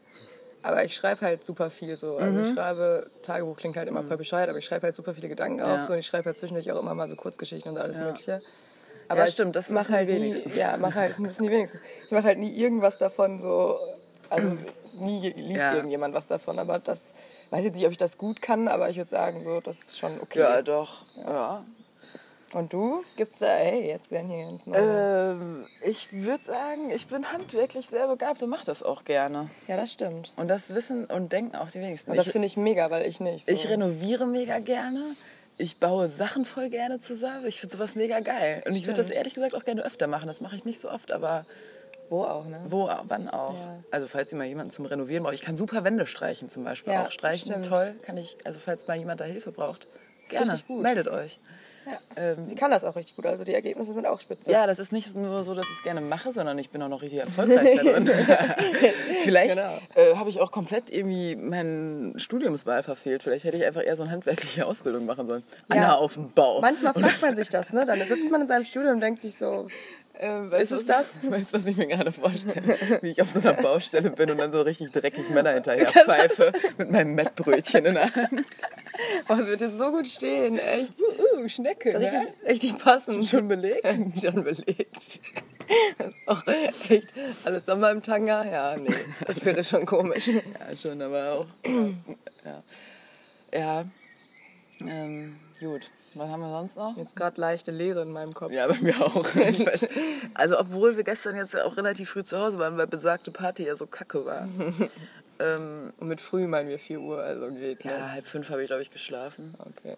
Aber 0.62 0.84
ich 0.84 0.96
schreibe 0.96 1.22
halt 1.22 1.44
super 1.44 1.70
viel 1.70 1.96
so. 1.96 2.18
Also 2.18 2.40
ich 2.40 2.50
schreibe, 2.50 3.10
Tagebuch 3.22 3.56
klingt 3.56 3.78
halt 3.78 3.88
immer 3.88 4.04
voll 4.04 4.18
bescheuert, 4.18 4.50
aber 4.50 4.58
ich 4.58 4.66
schreibe 4.66 4.88
halt 4.88 4.96
super 4.96 5.14
viele 5.14 5.30
Gedanken 5.30 5.60
Ja. 5.60 5.76
auf 5.76 5.84
so 5.84 5.94
und 5.94 6.00
ich 6.00 6.08
schreibe 6.08 6.26
halt 6.26 6.38
zwischendurch 6.38 6.72
auch 6.72 6.80
immer 6.80 6.96
mal 6.96 7.08
so 7.08 7.16
Kurzgeschichten 7.16 7.72
und 7.72 7.78
alles 7.78 7.98
Ja. 7.98 8.04
Mögliche. 8.04 8.42
Ja, 9.14 9.26
ich 9.26 9.34
stimmt, 9.36 9.56
das 9.56 9.70
mach 9.70 9.82
wissen 9.82 9.94
halt 9.94 10.10
die 10.10 10.20
nie, 10.20 10.58
ja, 10.58 10.76
mach 10.78 10.96
halt, 10.96 11.14
wissen 11.20 11.44
die 11.44 11.52
wenigsten. 11.52 11.80
Ich 12.06 12.12
mache 12.12 12.24
halt 12.24 12.40
nie 12.40 12.52
irgendwas 12.58 12.98
davon 12.98 13.38
so, 13.38 13.80
also 14.30 14.58
nie 14.96 15.30
liest 15.32 15.62
Ja. 15.62 15.76
irgendjemand 15.76 16.14
was 16.14 16.28
davon, 16.28 16.60
aber 16.60 16.80
das, 16.80 17.14
weiß 17.52 17.64
jetzt 17.66 17.76
nicht, 17.76 17.86
ob 17.86 17.92
ich 17.92 17.98
das 17.98 18.18
gut 18.18 18.42
kann, 18.42 18.68
aber 18.68 18.90
ich 18.90 18.98
würde 18.98 19.10
sagen 19.10 19.42
so, 19.44 19.60
das 19.62 19.80
ist 19.80 19.98
schon 20.00 20.20
okay. 20.22 20.40
Ja, 20.40 20.62
doch. 20.62 21.06
Ja. 21.18 21.64
Und 22.54 22.72
du? 22.72 23.04
Gibt's 23.18 23.40
da, 23.40 23.48
hey, 23.48 23.88
jetzt 23.88 24.12
werden 24.12 24.30
hier 24.30 24.46
ganz 24.46 24.66
neue. 24.68 25.32
Ähm, 25.32 25.66
ich 25.84 26.14
würde 26.14 26.44
sagen, 26.44 26.90
ich 26.92 27.08
bin 27.08 27.30
handwerklich 27.32 27.88
sehr 27.88 28.08
begabt 28.08 28.42
und 28.44 28.50
mache 28.50 28.66
das 28.66 28.82
auch 28.82 29.04
gerne. 29.04 29.50
ja, 29.68 29.76
das 29.76 29.92
stimmt. 29.92 30.32
Und 30.38 30.48
das 30.48 30.74
wissen 30.74 31.06
und 31.06 31.34
denken 31.34 31.56
auch 31.58 31.70
die 31.70 31.82
wenigsten. 31.82 32.12
Und 32.12 32.18
das 32.18 32.30
finde 32.30 32.46
ich 32.46 32.56
mega, 32.56 32.90
weil 32.92 33.06
ich 33.08 33.20
nicht. 33.20 33.48
So. 33.48 33.52
Ich 33.52 33.68
renoviere 33.68 34.26
mega 34.26 34.60
gerne. 34.60 35.04
Ich 35.58 35.80
baue 35.80 36.08
Sachen 36.10 36.46
voll 36.46 36.70
gerne 36.70 37.00
zusammen. 37.00 37.46
Ich 37.46 37.60
finde 37.60 37.76
sowas 37.76 37.96
mega 37.96 38.20
geil. 38.20 38.62
Und 38.68 38.76
ich 38.76 38.84
würde 38.84 38.94
das 38.98 39.08
Stimmt. 39.08 39.18
ehrlich 39.18 39.34
gesagt 39.34 39.56
auch 39.56 39.66
gerne 39.66 39.84
öfter 39.84 40.08
machen. 40.08 40.28
Das 40.28 40.40
mache 40.40 40.56
ich 40.56 40.66
nicht 40.66 40.80
so 40.80 40.90
oft, 40.90 41.12
aber 41.12 41.46
Wo 42.10 42.24
auch, 42.24 42.46
ne? 42.48 42.60
wo, 42.70 42.90
wann 43.08 43.30
auch. 43.30 43.54
Ja. 43.54 43.80
Also 43.92 44.08
falls 44.08 44.32
ihr 44.32 44.38
mal 44.38 44.46
jemanden 44.46 44.72
zum 44.72 44.86
Renovieren 44.86 45.24
braucht. 45.24 45.34
Ich 45.36 45.42
kann 45.42 45.58
super 45.58 45.84
Wände 45.84 46.06
streichen 46.06 46.50
zum 46.50 46.64
Beispiel. 46.64 46.94
Ja, 46.94 47.06
auch 47.06 47.12
streichen, 47.12 47.52
stimmt. 47.52 47.66
toll. 47.68 47.96
Kann 48.04 48.18
ich, 48.18 48.38
also 48.44 48.60
falls 48.60 48.88
mal 48.88 48.96
jemand 48.98 49.22
da 49.22 49.26
Hilfe 49.26 49.52
braucht, 49.52 49.88
ist 50.24 50.32
gerne. 50.32 50.48
richtig 50.52 50.68
gut. 50.68 50.82
Meldet 50.84 51.08
euch. 51.08 51.40
Ja. 51.88 52.00
Ähm, 52.16 52.44
Sie 52.46 52.56
kann 52.56 52.72
das 52.72 52.84
auch 52.84 52.96
richtig 52.96 53.16
gut, 53.16 53.28
also 53.28 53.44
die 53.44 53.54
Ergebnisse 53.54 53.94
sind 53.94 54.08
auch 54.08 54.20
spitze. 54.20 54.50
ja, 54.52 54.66
das 54.66 54.80
ist 54.80 54.92
nicht 54.92 55.16
nur 55.16 55.44
so, 55.44 55.54
dass 55.54 55.66
ich 55.66 55.78
es 55.78 55.84
gerne 55.84 56.02
mache, 56.02 56.32
sondern 56.32 56.58
ich 56.58 56.72
bin 56.72 56.82
auch 56.82 56.88
noch 56.88 57.04
richtig 57.04 57.20
erfolgreich 57.20 57.76
darin. 57.84 58.08
Vielleicht 59.24 59.56
Genau. 59.56 59.78
äh, 59.94 60.16
habe 60.16 60.30
ich 60.32 60.40
auch 60.40 60.52
komplett 60.52 60.90
irgendwie 60.90 61.36
meinen 61.36 62.18
Studiumswahl 62.18 62.82
verfehlt. 62.82 63.22
Vielleicht 63.24 63.46
hätte 63.46 63.58
ich 63.58 63.66
einfach 63.66 63.84
eher 63.84 63.96
so 63.96 64.02
eine 64.04 64.12
handwerkliche 64.12 64.66
Ausbildung 64.66 65.06
machen 65.06 65.28
sollen. 65.28 65.44
Anna 65.70 65.96
auf 65.96 66.16
dem 66.16 66.32
Bau. 66.32 66.60
Manchmal 66.62 66.94
fragt 66.94 67.22
man 67.22 67.36
sich 67.36 67.50
das, 67.50 67.72
ne? 67.72 67.86
Dann 67.86 68.00
sitzt 68.00 68.32
man 68.32 68.42
in 68.42 68.48
seinem 68.48 68.66
Studio 68.66 68.90
und 68.90 69.00
denkt 69.00 69.20
sich 69.22 69.38
so, 69.38 69.68
Ähm, 70.20 70.50
weißt 70.50 70.72
Ist 70.72 70.72
du, 70.72 70.76
es 70.78 70.86
das? 70.86 71.20
Weißt 71.32 71.54
du, 71.54 71.58
was 71.58 71.66
ich 71.66 71.78
mir 71.78 71.88
gerade 71.88 72.12
vorstelle? 72.12 72.78
Wie 73.02 73.12
ich 73.12 73.22
auf 73.22 73.30
so 73.30 73.40
einer 73.40 73.54
Baustelle 73.62 74.12
bin 74.12 74.32
und 74.32 74.38
dann 74.38 74.52
so 74.52 74.62
richtig 74.62 74.92
dreckig 74.92 75.30
Männer 75.30 75.52
hinterher 75.54 75.88
pfeife 75.88 76.54
mit 76.78 76.92
meinem 76.92 77.16
Mettbrötchen 77.16 77.86
in 77.86 77.96
der 77.96 78.16
Hand. 78.16 78.46
oh, 79.30 79.34
es 79.34 79.48
wird 79.48 79.62
dir 79.62 79.70
so 79.70 79.92
gut 79.92 80.08
stehen, 80.08 80.58
echt. 80.58 80.94
Uh, 81.02 81.48
Schnecke, 81.48 82.00
Richtig, 82.00 82.12
ne? 82.12 82.28
richtig 82.48 82.78
passend. 82.78 83.26
Schon 83.26 83.48
belegt? 83.48 83.86
Schon 84.22 84.44
belegt. 84.44 85.20
Das 85.98 86.14
auch 86.28 86.44
echt 86.48 87.08
alles 87.44 87.66
Sommer 87.66 87.92
im 87.92 88.02
Tanga? 88.02 88.46
Ja, 88.46 88.78
nee, 88.78 88.94
das 89.26 89.44
wäre 89.44 89.64
schon 89.64 89.86
komisch. 89.86 90.28
Ja, 90.28 90.76
schon, 90.76 91.02
aber 91.02 91.34
auch. 91.34 91.48
Ja. 92.46 92.64
Ja. 93.52 93.86
Ähm, 94.82 95.38
gut. 95.60 95.90
Was 96.16 96.30
haben 96.30 96.42
wir 96.42 96.50
sonst 96.50 96.78
noch? 96.78 96.96
Jetzt 96.98 97.16
gerade 97.16 97.40
leichte 97.40 97.72
Leere 97.72 98.02
in 98.02 98.12
meinem 98.12 98.34
Kopf. 98.34 98.52
Ja, 98.52 98.68
bei 98.68 98.78
mir 98.82 99.00
auch. 99.02 99.16
Weiß, 99.26 99.88
also, 100.34 100.60
obwohl 100.60 100.96
wir 100.98 101.04
gestern 101.04 101.36
jetzt 101.36 101.56
auch 101.56 101.78
relativ 101.78 102.10
früh 102.10 102.24
zu 102.24 102.38
Hause 102.40 102.58
waren, 102.58 102.78
weil 102.78 102.88
besagte 102.88 103.32
Party 103.32 103.66
ja 103.66 103.76
so 103.76 103.86
kacke 103.86 104.26
war. 104.26 104.48
ähm, 105.40 105.94
Und 105.98 106.08
mit 106.08 106.22
früh 106.22 106.48
meinen 106.48 106.70
wir 106.70 106.80
4 106.80 107.00
Uhr, 107.00 107.22
also 107.22 107.48
geht. 107.52 107.84
ja, 107.84 107.92
Ne? 107.98 108.12
halb 108.14 108.26
fünf 108.28 108.50
habe 108.50 108.62
ich, 108.62 108.68
glaube 108.68 108.82
ich, 108.82 108.92
geschlafen. 108.92 109.54
Okay. 109.60 109.98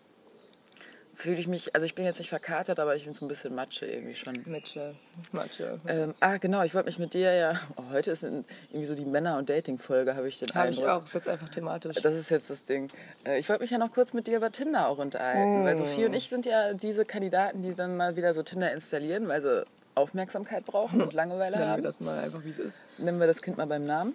Fühle 1.19 1.38
ich 1.39 1.47
mich, 1.47 1.74
also 1.74 1.83
ich 1.83 1.95
bin 1.95 2.05
jetzt 2.05 2.19
nicht 2.19 2.29
verkatert, 2.29 2.79
aber 2.79 2.95
ich 2.95 3.05
bin 3.05 3.15
so 3.15 3.25
ein 3.25 3.27
bisschen 3.27 3.55
Matsche 3.55 3.88
irgendwie 3.88 4.13
schon. 4.13 4.43
Matsche. 4.45 4.93
Matsche. 5.31 5.79
Ähm, 5.88 6.13
ah, 6.19 6.38
genau, 6.38 6.62
ich 6.62 6.75
wollte 6.75 6.86
mich 6.86 7.00
mit 7.00 7.15
dir 7.15 7.33
ja. 7.33 7.59
Oh, 7.75 7.81
heute 7.91 8.12
ist 8.12 8.21
irgendwie 8.21 8.86
so 8.86 8.93
die 8.93 9.03
Männer- 9.03 9.39
und 9.39 9.50
Dating-Folge, 9.50 10.15
habe 10.15 10.27
ich 10.27 10.38
den 10.38 10.50
Habe 10.53 10.69
ich 10.69 10.77
Eindruck. 10.77 10.95
auch, 10.95 11.03
ist 11.05 11.15
jetzt 11.15 11.27
einfach 11.27 11.50
thematisch. 11.50 11.95
Das 12.03 12.13
ist 12.13 12.29
jetzt 12.29 12.51
das 12.51 12.63
Ding. 12.65 12.88
Äh, 13.25 13.39
Ich 13.39 13.50
wollte 13.50 13.63
mich 13.63 13.71
ja 13.71 13.79
noch 13.79 13.91
kurz 13.91 14.13
mit 14.13 14.27
dir 14.27 14.38
über 14.38 14.51
Tinder 14.51 14.88
auch 14.89 15.00
unterhalten, 15.00 15.63
weil 15.63 15.75
Sophie 15.75 16.05
und 16.05 16.13
ich 16.13 16.29
sind 16.29 16.45
ja 16.45 16.74
diese 16.75 17.03
Kandidaten, 17.03 17.63
die 17.63 17.74
dann 17.74 17.97
mal 17.97 18.15
wieder 18.15 18.36
so 18.36 18.43
Tinder 18.43 18.71
installieren, 18.71 19.27
weil 19.27 19.41
sie 19.41 19.65
Aufmerksamkeit 19.95 20.67
brauchen 20.67 21.01
und 21.01 21.13
Langeweile 21.13 21.55
Nennen 21.57 21.67
wir 21.67 21.71
haben. 21.74 21.81
das 21.83 22.00
mal 22.00 22.19
einfach, 22.19 22.43
wie 22.43 22.51
es 22.51 22.59
ist. 22.59 22.77
Nennen 23.00 23.19
wir 23.19 23.25
das 23.25 23.41
Kind 23.41 23.57
mal 23.57 23.65
beim 23.65 23.88
Namen. 23.88 24.13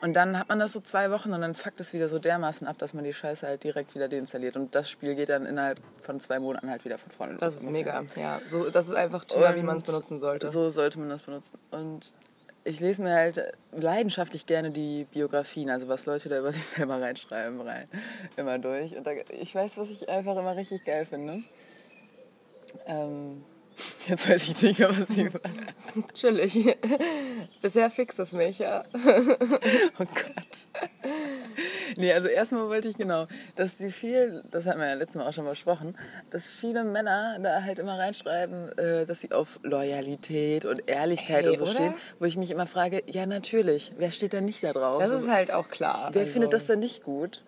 Und 0.00 0.14
dann 0.14 0.38
hat 0.38 0.48
man 0.48 0.58
das 0.58 0.72
so 0.72 0.80
zwei 0.80 1.10
Wochen 1.10 1.32
und 1.32 1.42
dann 1.42 1.54
fuckt 1.54 1.80
es 1.80 1.92
wieder 1.92 2.08
so 2.08 2.18
dermaßen 2.18 2.66
ab, 2.66 2.78
dass 2.78 2.94
man 2.94 3.04
die 3.04 3.12
Scheiße 3.12 3.46
halt 3.46 3.62
direkt 3.62 3.94
wieder 3.94 4.08
deinstalliert. 4.08 4.56
Und 4.56 4.74
das 4.74 4.88
Spiel 4.88 5.14
geht 5.14 5.28
dann 5.28 5.44
innerhalb 5.44 5.80
von 6.00 6.18
zwei 6.18 6.38
Monaten 6.38 6.70
halt 6.70 6.84
wieder 6.84 6.98
von 6.98 7.12
vorne 7.12 7.32
los. 7.32 7.40
Das 7.40 7.56
ist 7.56 7.68
mega. 7.68 8.02
Ja, 8.16 8.40
so, 8.50 8.70
das 8.70 8.88
ist 8.88 8.94
einfach 8.94 9.24
Tinder, 9.24 9.54
wie 9.54 9.62
man 9.62 9.76
es 9.76 9.82
benutzen 9.82 10.20
sollte. 10.20 10.50
So 10.50 10.70
sollte 10.70 10.98
man 10.98 11.10
das 11.10 11.22
benutzen. 11.22 11.58
Und 11.70 12.12
ich 12.64 12.80
lese 12.80 13.02
mir 13.02 13.14
halt 13.14 13.54
leidenschaftlich 13.72 14.46
gerne 14.46 14.70
die 14.70 15.06
Biografien, 15.12 15.68
also 15.68 15.88
was 15.88 16.06
Leute 16.06 16.28
da 16.28 16.38
über 16.38 16.52
sich 16.52 16.64
selber 16.64 17.00
reinschreiben, 17.00 17.60
rein, 17.60 17.88
immer 18.36 18.58
durch. 18.58 18.96
Und 18.96 19.06
da, 19.06 19.10
ich 19.28 19.54
weiß, 19.54 19.76
was 19.76 19.90
ich 19.90 20.08
einfach 20.08 20.36
immer 20.36 20.56
richtig 20.56 20.84
geil 20.84 21.04
finde. 21.06 21.42
Ähm, 22.86 23.44
jetzt 24.08 24.28
weiß 24.28 24.48
ich 24.48 24.62
nicht 24.62 24.78
mehr, 24.78 24.90
was 24.90 25.10
ich 25.10 25.26
über. 25.26 25.40
Chillig. 26.14 26.76
Bisher 27.60 27.90
fixt 27.90 28.18
es 28.18 28.32
mich, 28.32 28.58
ja. 28.58 28.84
Oh 29.98 30.04
Gott. 30.04 30.84
Nee, 31.96 32.12
also 32.12 32.28
erstmal 32.28 32.68
wollte 32.68 32.88
ich 32.88 32.96
genau, 32.96 33.26
dass 33.56 33.76
die 33.76 33.90
viel, 33.90 34.42
das 34.50 34.66
hatten 34.66 34.80
wir 34.80 34.88
ja 34.88 34.94
letztes 34.94 35.16
Mal 35.16 35.28
auch 35.28 35.32
schon 35.32 35.44
besprochen, 35.46 35.96
dass 36.30 36.46
viele 36.46 36.84
Männer 36.84 37.38
da 37.42 37.62
halt 37.62 37.78
immer 37.78 37.98
reinschreiben, 37.98 38.76
äh, 38.78 39.06
dass 39.06 39.20
sie 39.20 39.32
auf 39.32 39.60
Loyalität 39.62 40.64
und 40.64 40.88
Ehrlichkeit 40.88 41.44
Ey, 41.44 41.50
und 41.50 41.58
so 41.58 41.64
oder? 41.64 41.72
stehen, 41.74 41.94
wo 42.18 42.24
ich 42.24 42.36
mich 42.36 42.50
immer 42.50 42.66
frage, 42.66 43.02
ja 43.06 43.26
natürlich, 43.26 43.92
wer 43.98 44.12
steht 44.12 44.32
denn 44.32 44.44
nicht 44.46 44.62
da 44.62 44.72
drauf? 44.72 45.02
Das 45.02 45.10
ist 45.10 45.28
halt 45.28 45.52
auch 45.52 45.68
klar. 45.68 46.10
wer 46.12 46.22
Also, 46.22 46.32
findet 46.32 46.52
das 46.52 46.66
denn 46.66 46.80
nicht 46.80 47.02
gut? 47.02 47.42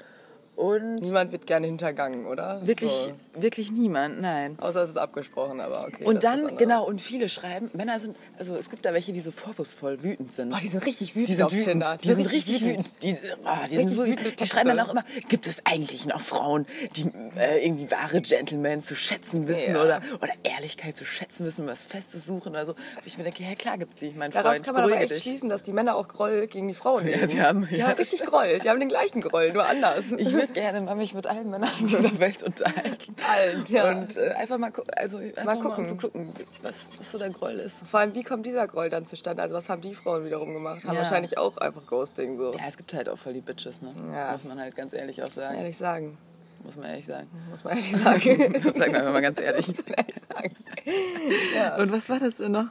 Und 0.56 0.96
Niemand 1.00 1.32
wird 1.32 1.46
gerne 1.46 1.66
hintergangen, 1.66 2.26
oder? 2.26 2.60
wirklich, 2.64 2.90
So. 2.90 3.12
wirklich 3.42 3.72
niemand, 3.72 4.20
nein. 4.20 4.56
Außer 4.60 4.82
es 4.82 4.90
ist 4.90 4.96
abgesprochen, 4.98 5.60
aber 5.60 5.84
okay. 5.88 6.04
Und 6.04 6.22
dann, 6.22 6.56
genau, 6.56 6.84
und 6.86 7.00
viele 7.00 7.28
schreiben, 7.28 7.70
Männer 7.72 7.98
sind, 7.98 8.16
also 8.38 8.54
es 8.56 8.70
gibt 8.70 8.84
da 8.84 8.94
welche, 8.94 9.12
die 9.12 9.20
so 9.20 9.32
vorwurfsvoll 9.32 10.04
wütend 10.04 10.32
sind. 10.32 10.50
Boah, 10.50 10.60
die 10.62 10.68
sind 10.68 10.86
richtig 10.86 11.16
wütend 11.16 11.28
Die 11.28 11.34
sind 11.34 11.44
auf 11.44 11.52
wütend. 11.52 11.66
Tinder. 11.66 11.96
Die, 12.02 12.12
sind 12.12 12.30
richtig 12.30 12.62
wütend. 12.64 13.02
Die, 13.02 13.16
ah, 13.44 13.64
die, 13.68 13.76
sind 13.76 13.78
Richtig 13.88 13.96
so, 13.96 14.06
wütende 14.06 14.30
die 14.30 14.46
schreiben 14.46 14.68
dann 14.68 14.80
auch 14.80 14.90
immer, 14.92 15.04
gibt 15.28 15.46
es 15.48 15.56
eigentlich 15.64 16.06
noch 16.06 16.20
Frauen, 16.20 16.66
die 16.96 17.10
äh, 17.36 17.64
irgendwie 17.66 17.90
wahre 17.90 18.20
Gentlemen 18.20 18.80
zu 18.80 18.94
schätzen 18.94 19.48
wissen 19.48 19.74
Ja. 19.74 19.82
oder, 19.82 20.00
oder 20.22 20.32
Ehrlichkeit 20.44 20.96
zu 20.96 21.04
schätzen 21.04 21.44
wissen, 21.46 21.66
was 21.66 21.84
Festes 21.84 22.26
suchen 22.26 22.50
oder 22.52 22.66
so. 22.66 22.72
Wo 22.74 23.00
ich 23.04 23.18
mir 23.18 23.24
denke, 23.24 23.42
ja 23.42 23.54
klar 23.56 23.76
gibt's 23.76 23.98
die, 23.98 24.12
mein 24.16 24.30
Daraus 24.30 24.52
Freund, 24.52 24.64
kann 24.66 24.74
man 24.74 24.84
aber 24.84 25.00
echt 25.00 25.10
dich. 25.10 25.22
schließen, 25.22 25.48
dass 25.48 25.64
die 25.64 25.72
Männer 25.72 25.96
auch 25.96 26.06
Groll 26.06 26.46
gegen 26.46 26.68
die 26.68 26.74
Frauen 26.74 27.08
Ja, 27.08 27.16
haben- 27.44 27.66
die 27.68 27.76
ja, 27.78 27.88
haben 27.88 27.96
richtig 27.96 28.22
Groll. 28.24 28.60
Die 28.60 28.70
haben 28.70 28.78
den 28.78 28.88
gleichen 28.88 29.20
Groll, 29.20 29.52
nur 29.52 29.66
anders. 29.66 30.04
Ich 30.16 30.32
würde 30.48 30.60
gerne 30.60 30.80
mal 30.80 30.94
mich 30.94 31.14
mit 31.14 31.26
allen 31.26 31.50
Männern 31.50 31.70
dieser 31.80 32.18
Welt 32.18 32.42
unterhalten. 32.42 33.14
Allen, 33.32 33.64
ja. 33.68 33.90
Und 33.90 34.16
äh, 34.16 34.30
einfach 34.30 34.58
mal, 34.58 34.72
also 34.96 35.18
einfach 35.18 35.44
mal, 35.44 35.58
gucken. 35.60 35.84
um 35.84 35.86
zu 35.86 35.96
gucken, 35.96 36.32
was, 36.62 36.88
was 36.98 37.12
so 37.12 37.18
der 37.18 37.30
Groll 37.30 37.54
ist. 37.54 37.86
Vor 37.86 38.00
allem, 38.00 38.14
wie 38.14 38.22
kommt 38.22 38.46
dieser 38.46 38.66
Groll 38.68 38.90
dann 38.90 39.06
zustande? 39.06 39.42
Also 39.42 39.54
was 39.54 39.68
haben 39.68 39.82
die 39.82 39.94
Frauen 39.94 40.24
wiederum 40.24 40.52
gemacht? 40.54 40.84
Haben 40.84 40.94
Ja. 40.94 41.00
wahrscheinlich 41.00 41.38
auch 41.38 41.56
einfach 41.58 41.86
Ghosting 41.86 42.36
so. 42.38 42.52
Ja, 42.52 42.64
es 42.68 42.76
gibt 42.76 42.92
halt 42.94 43.08
auch 43.08 43.18
voll 43.18 43.32
die 43.34 43.40
Bitches, 43.40 43.82
ne? 43.82 43.92
Ja. 44.12 44.32
Muss 44.32 44.44
man 44.44 44.58
halt 44.60 44.74
ganz 44.76 44.92
ehrlich 44.92 45.22
auch 45.22 45.30
sagen. 45.30 45.56
Ehrlich 45.58 45.76
sagen. 45.76 46.16
Muss 46.62 46.76
man 46.76 46.86
ehrlich 46.90 47.06
sagen. 47.06 47.28
Muss 47.50 47.62
man 47.64 47.76
ehrlich 47.76 47.96
sagen. 47.96 48.54
Das 48.64 48.74
sagen 48.76 48.92
wir 48.92 49.02
mal 49.10 49.20
ganz 49.22 49.40
ehrlich. 49.40 49.66
Muss 49.66 49.84
man 49.86 49.94
ehrlich 49.96 50.22
sagen. 50.28 50.56
Ja. 51.56 51.76
Und 51.76 51.90
was 51.92 52.08
war 52.10 52.18
das 52.18 52.36
denn 52.36 52.52
noch? 52.52 52.66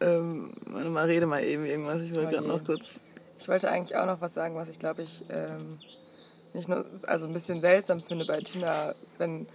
Ähm, 0.00 0.52
warte 0.66 0.88
mal, 0.90 1.06
rede 1.06 1.26
mal 1.26 1.42
eben 1.42 1.64
irgendwas. 1.66 2.02
Ich 2.02 2.14
wollte 2.14 2.28
Oh 2.28 2.30
gerade 2.32 2.48
noch 2.48 2.64
kurz. 2.64 3.00
Ich 3.38 3.48
wollte 3.48 3.70
eigentlich 3.70 3.96
auch 3.96 4.06
noch 4.06 4.20
was 4.20 4.34
sagen, 4.34 4.54
was 4.54 4.68
ich 4.68 4.78
glaube 4.78 5.02
ich 5.02 5.24
ähm, 5.30 5.78
nicht 6.56 6.68
nur, 6.68 6.84
also 7.06 7.26
ein 7.26 7.32
bisschen 7.32 7.60
seltsam 7.60 8.00
finde 8.00 8.24
bei 8.24 8.40
Tinder, 8.40 8.94
wenn 9.18 9.46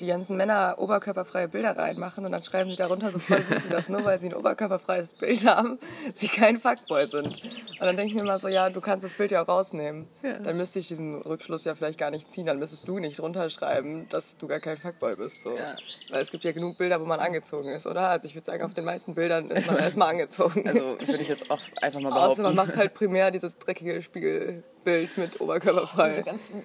die 0.00 0.06
ganzen 0.06 0.36
Männer 0.36 0.74
oberkörperfreie 0.78 1.48
Bilder 1.48 1.76
reinmachen 1.76 2.24
und 2.24 2.32
dann 2.32 2.42
schreiben 2.42 2.70
sie 2.70 2.76
darunter 2.76 3.10
so 3.10 3.18
voll 3.18 3.38
wütend, 3.48 3.72
dass 3.72 3.88
nur 3.88 4.04
weil 4.04 4.18
sie 4.18 4.28
ein 4.28 4.34
oberkörperfreies 4.34 5.14
Bild 5.14 5.46
haben, 5.46 5.78
sie 6.14 6.28
kein 6.28 6.60
Fuckboy 6.60 7.06
sind. 7.06 7.26
Und 7.26 7.80
dann 7.80 7.96
denke 7.96 8.10
ich 8.10 8.14
mir 8.14 8.24
mal 8.24 8.38
so, 8.38 8.48
ja, 8.48 8.68
du 8.68 8.80
kannst 8.80 9.04
das 9.04 9.12
Bild 9.12 9.30
ja 9.30 9.42
auch 9.42 9.48
rausnehmen. 9.48 10.06
Ja. 10.22 10.38
Dann 10.38 10.56
müsste 10.56 10.78
ich 10.80 10.88
diesen 10.88 11.22
Rückschluss 11.22 11.64
ja 11.64 11.74
vielleicht 11.74 11.98
gar 11.98 12.10
nicht 12.10 12.30
ziehen. 12.30 12.46
Dann 12.46 12.58
müsstest 12.58 12.88
du 12.88 12.98
nicht 12.98 13.20
runterschreiben, 13.20 14.08
dass 14.08 14.36
du 14.38 14.48
gar 14.48 14.60
kein 14.60 14.76
Fuckboy 14.78 15.16
bist. 15.16 15.42
So. 15.44 15.56
Ja. 15.56 15.76
Weil 16.10 16.22
es 16.22 16.30
gibt 16.30 16.44
ja 16.44 16.52
genug 16.52 16.78
Bilder, 16.78 17.00
wo 17.00 17.04
man 17.04 17.20
angezogen 17.20 17.68
ist, 17.68 17.86
oder? 17.86 18.08
Also 18.08 18.26
ich 18.26 18.34
würde 18.34 18.46
sagen, 18.46 18.64
auf 18.64 18.74
den 18.74 18.84
meisten 18.84 19.14
Bildern 19.14 19.50
ist 19.50 19.70
man 19.70 19.80
erstmal 19.80 20.10
angezogen. 20.10 20.66
Also 20.66 20.98
würde 20.98 21.22
ich 21.22 21.28
jetzt 21.28 21.50
auch 21.50 21.60
einfach 21.80 22.00
mal 22.00 22.08
Außer 22.08 22.20
behaupten. 22.20 22.42
man 22.42 22.54
macht 22.54 22.76
halt 22.76 22.94
primär 22.94 23.30
dieses 23.30 23.56
dreckige 23.58 24.02
Spiegelbild 24.82 25.18
mit 25.18 25.40
diese 25.40 25.40
oberkörperfrei. 25.40 26.22
ganzen, 26.22 26.62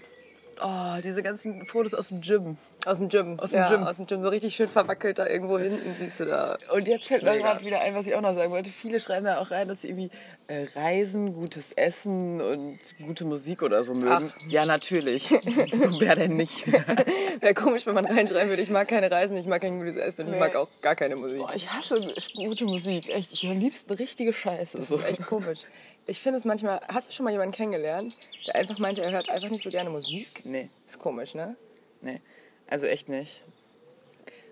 oh, 0.62 1.02
diese 1.04 1.24
ganzen 1.24 1.66
Fotos 1.66 1.94
aus 1.94 2.10
dem 2.10 2.22
Gym. 2.22 2.58
Aus 2.88 3.00
dem 3.00 3.10
Gym. 3.10 3.40
Aus 3.40 3.52
dem 3.52 3.60
ja, 3.60 3.70
Gym. 3.70 3.84
Aus 3.84 3.98
dem 3.98 4.08
Gym. 4.08 4.20
So 4.20 4.30
richtig 4.30 4.56
schön 4.56 4.70
verwackelt 4.70 5.20
da 5.20 5.28
irgendwo 5.28 5.60
hinten 5.60 5.94
siehst 5.98 6.20
du 6.22 6.26
da. 6.26 6.58
Und 6.74 6.88
jetzt 6.88 7.08
fällt 7.08 7.24
mir 7.24 7.38
gerade 7.38 7.64
wieder 7.66 7.82
ein, 7.82 7.94
was 7.94 8.08
ich 8.08 8.16
auch 8.16 8.22
noch 8.22 8.34
sagen 8.34 8.52
wollte. 8.52 8.70
Viele 8.70 9.00
schreiben 9.00 9.26
da 9.26 9.40
auch 9.40 9.52
rein, 9.52 9.68
dass 9.68 9.82
sie 9.82 9.90
irgendwie 9.90 10.10
äh, 10.48 10.66
Reisen, 10.76 11.34
gutes 11.34 11.74
Essen 11.74 12.40
und 12.42 12.80
gute 13.06 13.26
Musik 13.26 13.62
oder 13.62 13.84
so 13.84 13.94
mögen. 13.94 14.32
Ach. 14.34 14.42
Ja, 14.50 14.66
natürlich. 14.66 15.28
so 15.28 16.00
wer 16.00 16.16
denn 16.16 16.38
nicht? 16.38 16.66
Wäre 17.42 17.54
komisch, 17.54 17.86
wenn 17.86 17.94
man 17.96 18.06
reinschreiben 18.06 18.50
würde, 18.50 18.62
ich 18.62 18.70
mag 18.70 18.88
keine 18.88 19.12
Reisen, 19.12 19.36
ich 19.38 19.46
mag 19.46 19.62
kein 19.62 19.80
gutes 19.80 19.98
Essen, 19.98 20.26
ich 20.28 20.34
Nee. 20.34 20.40
mag 20.40 20.56
auch 20.56 20.70
gar 20.82 20.96
keine 20.96 21.16
Musik. 21.18 21.40
Boah, 21.40 21.54
ich 21.54 21.70
hasse 21.72 22.00
gute 22.36 22.66
Musik. 22.66 23.10
Echt. 23.10 23.34
Ich 23.34 23.46
am 23.46 23.60
liebsten 23.60 23.94
richtige 23.94 24.32
Scheiße. 24.32 24.78
Das 24.78 24.92
ist 24.92 25.04
echt 25.04 25.26
komisch. 25.26 25.60
Ich 26.06 26.20
finde 26.22 26.40
es 26.40 26.46
manchmal, 26.46 26.80
hast 26.88 27.10
du 27.10 27.14
schon 27.14 27.26
mal 27.26 27.32
jemanden 27.32 27.54
kennengelernt, 27.54 28.18
der 28.48 28.56
einfach 28.56 28.80
meinte, 28.80 29.02
er 29.02 29.12
hört 29.12 29.30
einfach 29.30 29.50
nicht 29.50 29.64
so 29.64 29.70
gerne 29.70 29.90
Musik? 29.90 30.42
Nee, 30.46 30.70
Ist 30.88 31.00
komisch, 31.00 31.36
ne? 31.36 31.58
nee. 32.02 32.22
Also 32.70 32.86
echt 32.86 33.10
nicht. 33.10 33.44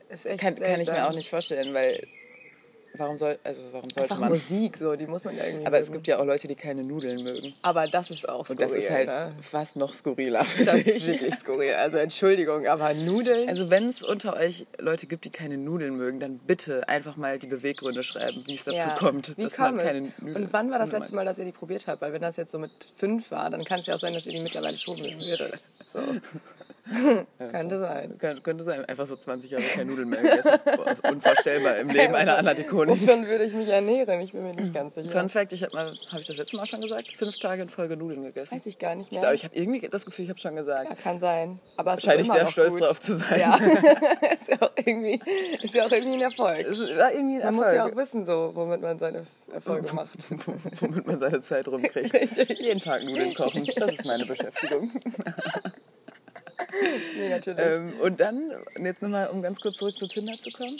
Ist 0.09 0.25
echt 0.25 0.39
Kann, 0.39 0.55
kann 0.55 0.81
ich 0.81 0.87
mir 0.87 1.07
auch 1.07 1.13
nicht 1.13 1.29
vorstellen, 1.29 1.73
weil 1.73 2.05
warum 2.97 3.17
soll 3.17 3.37
also 3.43 3.61
warum 3.73 3.89
sollte 3.89 4.03
Einfach 4.03 4.19
man 4.19 4.29
Musik, 4.29 4.77
so, 4.77 4.95
die 4.95 5.05
muss 5.07 5.25
man 5.25 5.35
ja 5.35 5.43
irgendwie. 5.43 5.65
aber 5.65 5.79
es 5.79 5.87
mögen. 5.87 5.93
gibt 5.97 6.07
ja 6.07 6.19
auch 6.19 6.23
Leute, 6.25 6.47
die 6.47 6.55
keine 6.55 6.83
Nudeln 6.83 7.23
mögen. 7.23 7.53
Aber 7.61 7.87
das 7.87 8.09
ist 8.11 8.29
auch 8.29 8.39
Und 8.39 8.45
skurril. 8.45 8.65
das 8.67 8.73
ist 8.73 8.89
halt 8.89 9.07
ne? 9.07 9.35
fast 9.41 9.75
noch 9.75 9.93
skurriler. 9.93 10.45
Das 10.63 10.75
ist 10.75 10.87
ich. 10.87 11.07
wirklich 11.07 11.33
skurril. 11.35 11.73
Also 11.73 11.97
Entschuldigung, 11.97 12.67
aber 12.67 12.93
Nudeln. 12.93 13.49
Also 13.49 13.69
wenn 13.69 13.85
es 13.87 14.01
unter 14.03 14.37
euch 14.37 14.65
Leute 14.79 15.07
gibt, 15.07 15.25
die 15.25 15.29
keine 15.31 15.57
Nudeln 15.57 15.97
mögen, 15.97 16.21
dann 16.21 16.37
bitte 16.37 16.87
einfach 16.87 17.17
mal 17.17 17.37
die 17.37 17.47
Beweggründe 17.47 18.03
schreiben, 18.03 18.41
wie 18.45 18.53
es 18.55 18.63
dazu 18.63 18.77
Ja. 18.77 18.95
kommt, 18.95 19.35
Wie 19.37 19.41
dass 19.41 19.53
kam 19.53 19.75
man 19.75 19.85
es? 19.87 19.91
keine 19.93 20.11
Nudeln 20.21 20.35
Und 20.45 20.53
wann 20.53 20.71
war 20.71 20.79
das 20.79 20.91
letzte 20.93 21.15
Mal, 21.15 21.25
dass 21.25 21.37
ihr 21.39 21.45
die 21.45 21.51
probiert 21.51 21.87
habt? 21.87 22.01
Weil 22.01 22.13
wenn 22.13 22.21
das 22.21 22.37
jetzt 22.37 22.51
so 22.53 22.59
mit 22.59 22.71
fünf 22.97 23.29
war, 23.31 23.49
dann 23.49 23.65
kann 23.65 23.81
es 23.81 23.87
ja 23.87 23.95
auch 23.95 23.99
sein, 23.99 24.13
dass 24.13 24.25
ihr 24.27 24.33
die 24.37 24.43
mittlerweile 24.43 24.77
schon 24.77 25.01
mögen 25.01 25.19
würdet. 25.19 25.61
So. 25.91 25.99
Könnte 27.51 27.79
sein. 27.79 28.15
Kön- 28.19 28.41
Könnte 28.43 28.63
sein, 28.63 28.85
einfach 28.85 29.07
so 29.07 29.15
20 29.15 29.49
Jahre 29.51 29.63
keine 29.63 29.89
Nudeln 29.89 30.09
mehr 30.09 30.21
gegessen. 30.21 30.59
Boah, 30.75 30.91
ist 30.91 31.09
unvorstellbar 31.11 31.77
im 31.77 31.89
Leben 31.89 32.13
einer 32.15 32.37
Anadikonik. 32.37 33.01
Wovon 33.01 33.25
würde 33.27 33.45
ich 33.45 33.53
mich 33.53 33.67
ernähren? 33.69 34.21
Ich 34.21 34.33
bin 34.33 34.43
mir 34.43 34.53
nicht 34.53 34.73
ganz 34.73 34.93
sicher. 34.95 35.09
Fun 35.09 35.29
Fact, 35.29 35.51
ich 35.53 35.63
habe 35.63 35.73
mal, 35.75 35.91
habe 36.11 36.21
ich 36.21 36.27
das 36.27 36.37
letzte 36.37 36.57
Mal 36.57 36.65
schon 36.67 36.81
gesagt, 36.81 37.11
fünf 37.17 37.37
Tage 37.39 37.63
in 37.63 37.69
Folge 37.69 37.97
Nudeln 37.97 38.23
gegessen. 38.23 38.55
Weiß 38.55 38.65
ich 38.67 38.77
gar 38.77 38.93
nicht 38.95 39.07
Ich 39.07 39.11
mehr. 39.13 39.21
glaube, 39.21 39.35
ich 39.35 39.43
habe 39.43 39.55
irgendwie 39.55 39.87
das 39.87 40.05
Gefühl, 40.05 40.25
ich 40.25 40.29
habe 40.29 40.39
schon 40.39 40.55
gesagt. 40.55 40.89
ja, 40.89 40.95
kann 40.95 41.17
sein. 41.17 41.59
Aber 41.77 41.93
es 41.93 41.97
Wahrscheinlich 42.05 42.27
ist 42.27 42.33
sehr 42.33 42.47
stolz 42.47 42.73
gut. 42.73 42.81
darauf 42.83 42.99
zu 42.99 43.15
sein. 43.17 43.39
Ja, 43.39 43.55
ist 44.31 44.47
ja 44.49 44.61
auch 44.61 44.71
irgendwie, 44.77 45.19
ist 45.63 45.73
ja 45.73 45.85
auch 45.87 45.91
irgendwie 45.91 46.13
ein 46.13 46.21
Erfolg. 46.21 46.67
Es 46.67 46.79
war 46.79 47.11
irgendwie 47.13 47.37
ein 47.37 47.45
Man 47.45 47.55
muss 47.55 47.65
Erfolg. 47.65 47.75
ja 47.75 47.85
auch 47.93 47.95
wissen, 47.97 48.25
so, 48.25 48.51
womit 48.53 48.81
man 48.81 48.99
seine 48.99 49.25
Erfolge 49.51 49.91
macht. 49.93 50.09
womit 50.81 51.07
man 51.07 51.17
seine 51.19 51.41
Zeit 51.41 51.67
rumkriegt. 51.67 52.13
Jeden 52.59 52.79
Tag 52.79 53.03
Nudeln 53.03 53.33
kochen, 53.33 53.65
das 53.75 53.91
ist 53.93 54.05
meine 54.05 54.25
Beschäftigung. 54.25 54.91
Ähm, 57.57 57.93
und 58.01 58.19
dann, 58.19 58.51
jetzt 58.77 59.01
nochmal, 59.01 59.27
um 59.27 59.41
ganz 59.41 59.59
kurz 59.59 59.77
zurück 59.77 59.97
zu 59.97 60.07
Tinder 60.07 60.33
zu 60.33 60.49
kommen, 60.51 60.77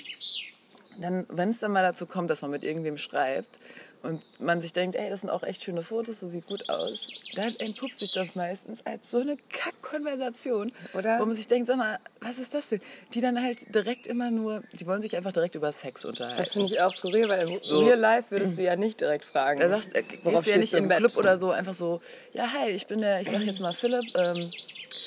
dann, 1.00 1.26
wenn 1.30 1.50
es 1.50 1.60
dann 1.60 1.72
mal 1.72 1.84
dazu 1.84 2.06
kommt, 2.06 2.30
dass 2.30 2.42
man 2.42 2.52
mit 2.52 2.64
irgendwem 2.64 2.98
schreibt 2.98 3.60
und 4.06 4.22
man 4.40 4.62
sich 4.62 4.72
denkt, 4.72 4.96
ey, 4.96 5.10
das 5.10 5.22
sind 5.22 5.30
auch 5.30 5.44
echt 5.44 5.64
schöne 5.64 5.82
Fotos, 5.82 6.20
das 6.20 6.30
sieht 6.30 6.46
gut 6.46 6.70
aus, 6.70 7.08
dann 7.34 7.54
entpuppt 7.58 7.98
sich 8.00 8.12
das 8.12 8.36
meistens 8.36 8.86
als 8.86 9.10
so 9.10 9.18
eine 9.18 9.36
Kack-Konversation. 9.50 10.72
Oder? 10.94 11.20
Wo 11.20 11.26
man 11.26 11.36
sich 11.36 11.48
denkt, 11.48 11.68
sag 11.68 11.78
mal, 11.78 12.00
was 12.20 12.38
ist 12.38 12.54
das 12.54 12.70
denn? 12.70 12.82
Die 13.14 13.22
dann 13.22 13.42
halt 13.42 13.74
direkt 13.74 14.08
immer 14.08 14.30
nur, 14.32 14.64
die 14.74 14.86
wollen 14.86 15.02
sich 15.02 15.18
einfach 15.18 15.34
direkt 15.34 15.56
über 15.56 15.72
Sex 15.72 16.06
unterhalten. 16.06 16.38
das 16.38 16.54
finde 16.54 16.70
ich 16.70 16.82
auch 16.82 16.94
skurril, 16.94 17.28
weil 17.30 17.50
im 17.50 17.60
So. 17.64 17.80
Real 17.80 18.00
Life 18.00 18.30
würdest 18.30 18.58
du 18.58 18.62
ja 18.62 18.76
nicht 18.76 19.02
direkt 19.02 19.26
fragen. 19.26 19.60
Da 19.60 19.70
sagst, 19.70 19.96
äh, 19.96 20.04
gehst 20.04 20.46
du 20.46 20.52
ja 20.52 20.58
nicht 20.58 20.74
im 20.74 20.88
Bett? 20.88 21.00
Club 21.00 21.18
oder 21.18 21.38
so 21.38 21.52
einfach 21.52 21.74
so, 21.74 22.02
ja, 22.34 22.48
hi, 22.54 22.70
ich 22.70 22.86
bin 22.88 23.02
der, 23.02 23.22
ich 23.22 23.30
sag 23.30 23.42
jetzt 23.42 23.60
mal 23.60 23.74
Philipp, 23.74 24.06
ähm, 24.16 24.52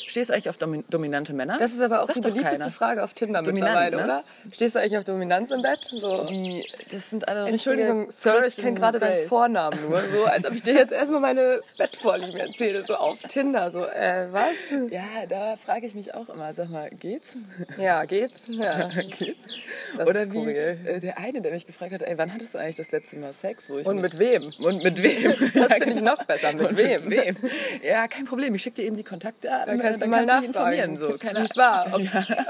stehst 0.06 0.30
du 0.30 0.34
eigentlich 0.34 0.48
auf 0.48 0.58
domi 0.58 0.84
dominante 0.88 1.32
Männer? 1.32 1.58
Das 1.58 1.72
ist 1.72 1.80
aber 1.80 2.02
auch 2.02 2.06
Sagt 2.06 2.16
die 2.16 2.20
beliebteste 2.20 2.58
keiner. 2.58 2.70
Frage 2.70 3.04
auf 3.04 3.14
Tinder 3.14 3.42
Dominant, 3.42 3.74
mittlerweile, 3.74 3.96
ne? 3.96 4.04
oder? 4.04 4.24
Stehst 4.52 4.74
du 4.74 4.80
eigentlich 4.80 4.98
auf 4.98 5.04
Dominanz 5.04 5.50
im 5.50 5.62
Bett? 5.62 5.80
So. 5.92 6.24
Die, 6.24 6.66
das 6.90 7.10
sind 7.10 7.28
alle 7.28 7.48
Entschuldigung, 7.48 8.10
Sir, 8.10 8.44
ich 8.46 8.56
kenne 8.56 8.74
gerade 8.74 8.98
deinen. 8.98 9.28
Vornamen 9.28 9.78
nur, 9.82 10.00
so 10.00 10.24
als 10.24 10.44
ob 10.46 10.54
ich 10.54 10.62
dir 10.62 10.74
jetzt 10.74 10.92
erstmal 10.92 11.20
meine 11.20 11.60
Bettvorlieben 11.76 12.36
erzähle, 12.36 12.84
so 12.86 12.94
auf 12.94 13.18
Tinder, 13.28 13.70
so, 13.70 13.84
äh, 13.84 14.26
was? 14.30 14.52
Ja, 14.90 15.26
da 15.28 15.56
frage 15.56 15.86
ich 15.86 15.94
mich 15.94 16.14
auch 16.14 16.28
immer, 16.28 16.54
sag 16.54 16.70
mal, 16.70 16.88
geht's? 16.90 17.34
Ja, 17.78 18.04
geht's? 18.04 18.42
Ja. 18.46 18.88
geht's? 18.88 19.52
Das 19.96 20.06
Oder 20.06 20.30
wie 20.32 20.52
äh, 20.52 21.00
der 21.00 21.18
eine, 21.18 21.40
der 21.42 21.52
mich 21.52 21.66
gefragt 21.66 21.92
hat, 21.92 22.02
ey, 22.02 22.16
wann 22.16 22.32
hattest 22.32 22.54
du 22.54 22.58
eigentlich 22.58 22.76
das 22.76 22.90
letzte 22.90 23.16
Mal 23.16 23.32
Sex? 23.32 23.68
Wo 23.68 23.78
ich 23.78 23.86
Und 23.86 24.00
mit 24.00 24.18
wem? 24.18 24.52
und 24.58 24.82
mit 24.82 25.02
wem? 25.02 25.34
Das 25.54 25.66
finde 25.72 25.90
ich 25.90 26.02
noch 26.02 26.22
besser. 26.24 26.52
Mit 26.52 26.76
wem? 26.76 27.08
Mit 27.08 27.24
wem? 27.24 27.36
Ja, 27.82 28.06
kein 28.08 28.24
Problem. 28.24 28.54
Ich 28.54 28.62
schicke 28.62 28.76
dir 28.76 28.84
eben 28.84 28.96
die 28.96 29.04
Kontaktdaten. 29.04 29.77
Dann 29.78 29.86
kannst 29.88 30.04
du 30.04 30.08
mal 30.08 30.26
kannst 30.26 30.54
nachfragen. 30.54 30.94
so. 30.96 31.16
Keine 31.16 31.38
es 31.40 31.56
war. 31.56 31.86
Ob- 31.92 32.02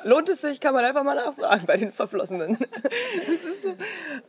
Lohnt 0.04 0.28
es 0.28 0.40
sich, 0.40 0.60
kann 0.60 0.74
man 0.74 0.84
einfach 0.84 1.02
mal 1.04 1.14
nachfragen 1.14 1.66
bei 1.66 1.76
den 1.76 1.92
Verflossenen. 1.92 2.58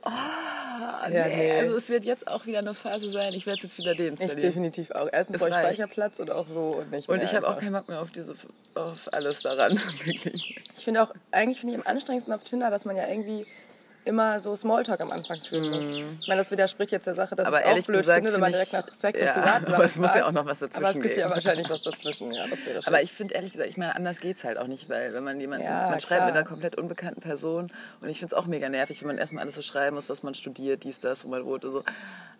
Ah, 0.01 1.07
Ja, 1.11 1.27
nee. 1.27 1.35
nee. 1.35 1.51
Also 1.59 1.75
es 1.75 1.89
wird 1.89 2.05
jetzt 2.05 2.27
auch 2.27 2.45
wieder 2.45 2.59
eine 2.59 2.73
Phase 2.73 3.11
sein. 3.11 3.33
Ich 3.33 3.45
werde 3.45 3.57
es 3.57 3.63
jetzt 3.63 3.77
wieder 3.79 3.91
Ich 3.91 3.97
deinstallieren. 3.97 4.41
definitiv 4.41 4.91
auch. 4.91 5.07
Ich 5.07 5.13
reicht. 5.51 5.75
Speicherplatz 5.75 6.19
und 6.19 6.31
auch 6.31 6.47
so 6.47 6.75
und 6.77 6.91
nicht 6.91 7.09
Und 7.09 7.17
mehr 7.17 7.25
ich 7.25 7.33
habe 7.35 7.47
auch 7.47 7.57
keinen 7.57 7.73
Bock 7.73 7.89
mehr 7.89 8.01
auf 8.01 8.11
diese, 8.11 8.33
auf 8.75 9.09
alles 9.11 9.41
daran, 9.41 9.77
wirklich. 10.05 10.57
Ich 10.77 10.83
finde 10.83 11.03
auch, 11.03 11.11
eigentlich 11.31 11.59
finde 11.59 11.75
ich 11.75 11.81
am 11.81 11.87
anstrengendsten 11.87 12.33
auf 12.33 12.43
Tinder, 12.43 12.69
dass 12.69 12.85
man 12.85 12.95
ja 12.95 13.07
irgendwie 13.07 13.45
immer 14.05 14.39
so 14.39 14.55
Smalltalk 14.55 15.01
am 15.01 15.11
Anfang 15.11 15.39
führen 15.47 15.69
muss. 15.69 16.19
Ich 16.21 16.27
meine, 16.27 16.41
das 16.41 16.49
widerspricht 16.51 16.91
jetzt 16.91 17.05
der 17.05 17.15
Sache, 17.15 17.35
dass 17.35 17.47
Mhm. 17.47 17.53
Aber 17.53 17.65
ich 17.77 17.83
auch 17.83 17.87
blöd 17.87 17.99
gesagt 18.01 18.15
finde, 18.17 18.33
wenn 18.33 18.39
man 18.39 18.51
direkt 18.51 18.73
nach 18.73 18.87
Sex 18.87 19.19
ja, 19.19 19.33
und 19.35 19.41
Privaten 19.43 19.65
aber 19.73 19.83
es 19.83 19.95
muss 19.97 20.15
ja 20.15 20.25
auch 20.27 20.31
noch 20.31 20.45
was 20.45 20.59
dazwischen 20.59 20.83
Aber 20.85 20.95
es 20.95 21.01
gibt 21.03 21.17
ja 21.17 21.23
geben. 21.25 21.35
wahrscheinlich 21.35 21.69
was 21.69 21.81
dazwischen, 21.81 22.31
ja. 22.31 22.45
Aber 22.85 23.01
ich 23.01 23.11
finde 23.11 23.35
ehrlich 23.35 23.51
gesagt, 23.51 23.69
ich 23.69 23.77
meine, 23.77 23.95
anders 23.95 24.19
geht's 24.19 24.43
halt 24.43 24.57
auch 24.57 24.67
nicht, 24.67 24.89
weil 24.89 25.13
wenn 25.13 25.23
man 25.23 25.39
jemanden, 25.39 25.65
Ja, 25.65 25.89
man 25.89 25.99
schreibt 25.99 26.21
klar. 26.21 26.25
mit 26.27 26.35
einer 26.35 26.45
komplett 26.45 26.75
unbekannten 26.77 27.21
Person 27.21 27.71
und 28.01 28.09
ich 28.09 28.19
finde 28.19 28.33
es 28.35 28.41
auch 28.41 28.45
mega 28.47 28.69
nervig, 28.69 29.01
wenn 29.01 29.07
man 29.07 29.17
erstmal 29.17 29.43
alles 29.43 29.55
so 29.55 29.61
schreiben 29.61 29.95
muss, 29.95 30.09
was 30.09 30.23
man 30.23 30.33
studiert, 30.33 30.83
dies, 30.83 31.01
das, 31.01 31.23
wo 31.25 31.27
man 31.29 31.45
wohnt 31.45 31.65
und 31.65 31.71
so. 31.73 31.83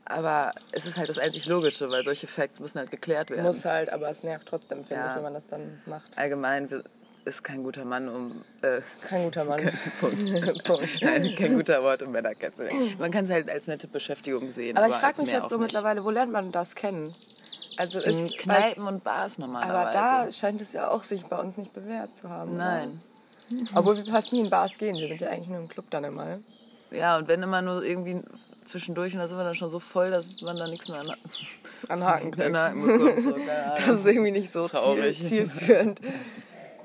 Aber 0.06 0.54
es 0.72 0.88
ist 0.88 0.98
halt 0.98 1.08
das 1.10 1.20
einzig 1.20 1.46
Logische, 1.46 1.90
weil 1.92 2.04
solche 2.04 2.26
Facts 2.26 2.60
müssen 2.60 2.80
halt 2.80 2.90
geklärt 2.90 3.30
werden. 3.30 3.44
muss 3.44 3.64
halt, 3.66 3.92
aber 3.92 4.10
es 4.10 4.24
nervt 4.24 4.48
trotzdem, 4.48 4.84
finde 4.86 4.96
Ja. 5.04 5.10
ich, 5.12 5.16
wenn 5.18 5.24
man 5.24 5.34
das 5.36 5.48
dann 5.48 5.82
macht. 5.86 6.18
Allgemein 6.18 6.72
wir- 6.72 6.84
ist 7.30 7.44
kein 7.44 7.64
guter 7.64 7.86
Mann, 7.86 8.10
um 8.10 8.42
äh, 8.62 8.82
Kein 9.08 9.24
guter 9.26 9.46
Mann. 9.46 9.62
Punkt. 10.00 10.64
Punkt. 10.66 11.02
Nein, 11.02 11.36
kein 11.38 11.56
guter 11.56 11.82
Wort, 11.84 12.02
um 12.04 12.12
Männer 12.12 12.36
kennenzulernen. 12.36 12.96
Man 13.00 13.12
kann 13.12 13.26
es 13.26 13.30
halt 13.32 13.50
als 13.50 13.68
nette 13.68 13.88
Beschäftigung 13.88 14.52
sehen. 14.52 14.78
Aber 14.78 14.88
ich 14.88 14.94
als 14.94 15.02
frage 15.02 15.22
mich 15.22 15.32
jetzt 15.32 15.50
so 15.50 15.56
nicht. 15.58 15.66
mittlerweile, 15.68 16.04
wo 16.04 16.10
lernt 16.10 16.32
man 16.32 16.52
das 16.52 16.76
kennen? 16.76 17.14
Also 17.78 18.00
ist 18.00 18.20
In 18.20 18.28
Kneipen 18.30 18.84
und 18.86 19.04
Bars 19.04 19.38
normalerweise. 19.38 19.98
aber 19.98 20.26
da 20.26 20.32
scheint 20.32 20.62
es 20.62 20.74
ja 20.74 20.90
auch 20.90 21.04
sich 21.04 21.24
bei 21.26 21.38
uns 21.38 21.56
nicht 21.58 21.74
bewährt 21.74 22.14
zu 22.16 22.30
haben. 22.30 22.58
Nein. 22.58 23.00
Oder? 23.52 23.80
Obwohl 23.80 23.98
wir 23.98 24.06
fast 24.06 24.34
nie 24.34 24.42
in 24.42 24.50
Bars 24.50 24.78
gehen. 24.78 24.96
Wir 24.98 25.08
sind 25.08 25.22
ja 25.22 25.30
eigentlich 25.30 25.48
nur 25.48 25.60
im 25.60 25.70
Club 25.70 25.86
dann 25.90 26.04
immer. 26.04 26.40
Ja, 26.92 27.18
und 27.18 27.28
wenn 27.28 27.42
immer 27.42 27.62
nur 27.62 27.84
irgendwie 27.84 28.22
zwischendurch 28.66 29.14
und 29.14 29.20
da 29.20 29.28
sind 29.28 29.38
wir 29.38 29.44
dann 29.44 29.56
schon 29.56 29.70
so 29.70 29.80
voll, 29.80 30.12
dass 30.12 30.42
man 30.42 30.58
da 30.58 30.68
nichts 30.68 30.88
mehr 30.90 31.00
an 31.00 31.14
An 31.88 32.04
Haken 32.04 32.32
bekommt. 32.36 33.24
So. 33.24 33.36
Das 33.78 33.96
ist 34.00 34.06
irgendwie 34.06 34.32
nicht 34.32 34.52
so 34.52 34.68
Traurig. 34.68 35.18
zielführend. 35.18 36.00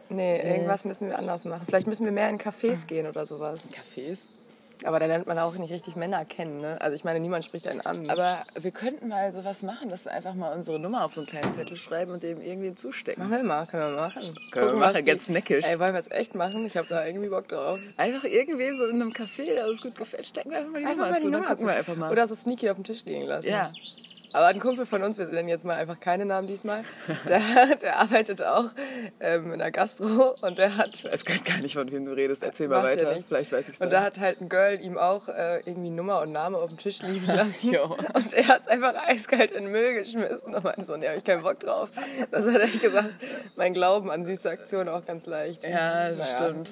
Nee, 0.09 0.37
irgendwas 0.41 0.85
müssen 0.85 1.09
wir 1.09 1.19
anders 1.19 1.45
machen. 1.45 1.63
Vielleicht 1.67 1.87
müssen 1.87 2.05
wir 2.05 2.13
mehr 2.13 2.29
in 2.29 2.39
Cafés 2.39 2.87
gehen 2.87 3.07
oder 3.07 3.25
sowas. 3.27 3.67
Cafés. 3.71 4.27
Aber 4.85 4.99
da 4.99 5.07
lernt 5.07 5.27
man 5.27 5.39
auch 5.39 5.57
nicht 5.57 5.73
richtig 5.73 5.97
Männer 5.97 6.25
kennen, 6.27 6.59
ne? 6.59 6.77
Also 6.81 6.95
ich 6.95 7.05
meine, 7.05 7.21
niemand 7.21 7.45
spricht 7.45 7.67
einen 7.69 7.81
an. 7.81 8.11
Aber 8.11 8.45
wir 8.61 8.71
könnten 8.73 9.09
mal 9.09 9.33
sowas 9.33 9.63
machen, 9.63 9.89
dass 9.89 10.05
wir 10.05 10.13
einfach 10.13 10.35
mal 10.35 10.53
unsere 10.55 10.79
Nummer 10.79 11.05
auf 11.05 11.15
so 11.15 11.21
einen 11.21 11.29
kleinen 11.29 11.51
Zettel 11.53 11.77
schreiben 11.77 12.11
und 12.13 12.23
dem 12.23 12.41
irgendwie 12.43 12.75
zustecken. 12.75 13.23
Machen 13.23 13.37
wir 13.39 13.45
mal, 13.45 13.67
können 13.67 13.95
wir 13.95 13.97
machen. 14.01 14.37
Können 14.51 14.67
wir 14.75 14.81
was 14.81 14.93
machen, 14.95 15.05
ganz 15.07 15.29
neckisch. 15.29 15.65
Ey, 15.65 15.79
wollen 15.79 15.95
wir 15.95 16.01
es 16.01 16.11
echt 16.11 16.35
machen? 16.35 16.67
Ich 16.67 16.77
habe 16.77 16.89
da 16.89 17.07
irgendwie 17.07 17.29
Bock 17.31 17.49
drauf. 17.49 17.79
Einfach 17.97 18.25
irgendwem 18.25 18.75
so 18.77 18.85
in 18.87 19.01
einem 19.01 19.13
Café, 19.13 19.47
der 19.55 19.69
uns 19.69 19.81
gut 19.81 19.95
gefällt, 19.97 20.27
stecken 20.27 20.51
wir 20.51 20.59
einfach 20.59 20.73
mal 20.73 20.81
die 20.81 20.87
Einfach 20.87 20.97
Nummer 20.99 21.11
mal 21.11 21.17
die 21.17 21.21
zu. 21.23 21.31
Nummer 21.31 21.45
gucken 21.47 21.59
zu- 21.61 21.67
wir 21.67 21.75
einfach 21.77 21.97
mal. 21.97 22.13
Oder 22.13 22.27
so 22.29 22.35
sneaky 22.35 22.69
auf 22.69 22.77
dem 22.77 22.85
Tisch 22.85 23.05
liegen 23.07 23.23
lassen. 23.23 23.49
ja. 23.49 23.73
Aber 24.35 24.47
ein 24.47 24.59
Kumpel 24.59 24.85
von 24.85 25.03
uns, 25.05 25.17
wir 25.17 25.27
nennen 25.27 25.49
jetzt 25.49 25.65
mal 25.65 25.77
einfach 25.77 26.01
keine 26.01 26.25
Namen 26.25 26.49
diesmal, 26.49 26.83
der, 27.29 27.41
der 27.81 28.01
arbeitet 28.01 28.43
auch 28.43 28.67
ähm, 29.21 29.53
in 29.53 29.61
der 29.61 29.71
Gastro 29.71 30.35
und 30.43 30.59
der 30.59 30.77
hat 30.77 30.91
Ich 30.95 31.05
weiß 31.05 31.25
grad 31.25 31.45
gar 31.45 31.59
nicht, 31.59 31.75
von 31.75 31.91
wem 31.91 32.05
du 32.05 32.13
redest. 32.13 32.43
Erzähl 32.43 32.67
mal 32.67 32.83
weiter. 32.83 33.17
Vielleicht 33.29 33.53
weiß 33.53 33.69
ich 33.69 33.77
es 33.77 33.81
Und 33.81 33.91
da 33.91 34.03
hat 34.03 34.19
halt 34.19 34.41
ein 34.41 34.49
Girl 34.49 34.81
ihm 34.81 34.99
auch 34.99 35.29
äh, 35.29 35.61
irgendwie 35.61 35.91
Nummer 35.91 36.21
und 36.21 36.33
Name 36.33 36.59
auf 36.59 36.69
dem 36.69 36.79
Tisch 36.79 37.01
liegen 37.03 37.27
lassen. 37.35 37.77
Und 37.77 38.33
er 38.33 38.49
hat 38.49 38.63
es 38.63 38.69
einfach 38.69 38.95
eiskalt 39.07 39.53
in 39.53 39.65
den 39.65 39.73
Müll 39.73 39.95
geschmissen 39.95 40.53
und 40.53 40.65
meinte 40.65 40.85
so, 40.85 40.97
nee, 40.97 41.09
hab 41.09 41.17
ich 41.17 41.25
keinen 41.25 41.43
Bock 41.43 41.61
drauf. 41.61 41.91
Das 42.33 42.45
hat 42.45 42.57
ehrlich 42.57 42.83
gesagt 42.83 43.11
mein 43.55 43.73
Glauben 43.73 44.11
an 44.11 44.25
süße 44.25 44.51
Aktionen 44.51 44.89
auch 44.89 45.05
ganz 45.07 45.27
leicht. 45.27 45.63
Ja, 45.63 46.09
das 46.11 46.19
Naja, 46.19 46.37
stimmt. 46.37 46.71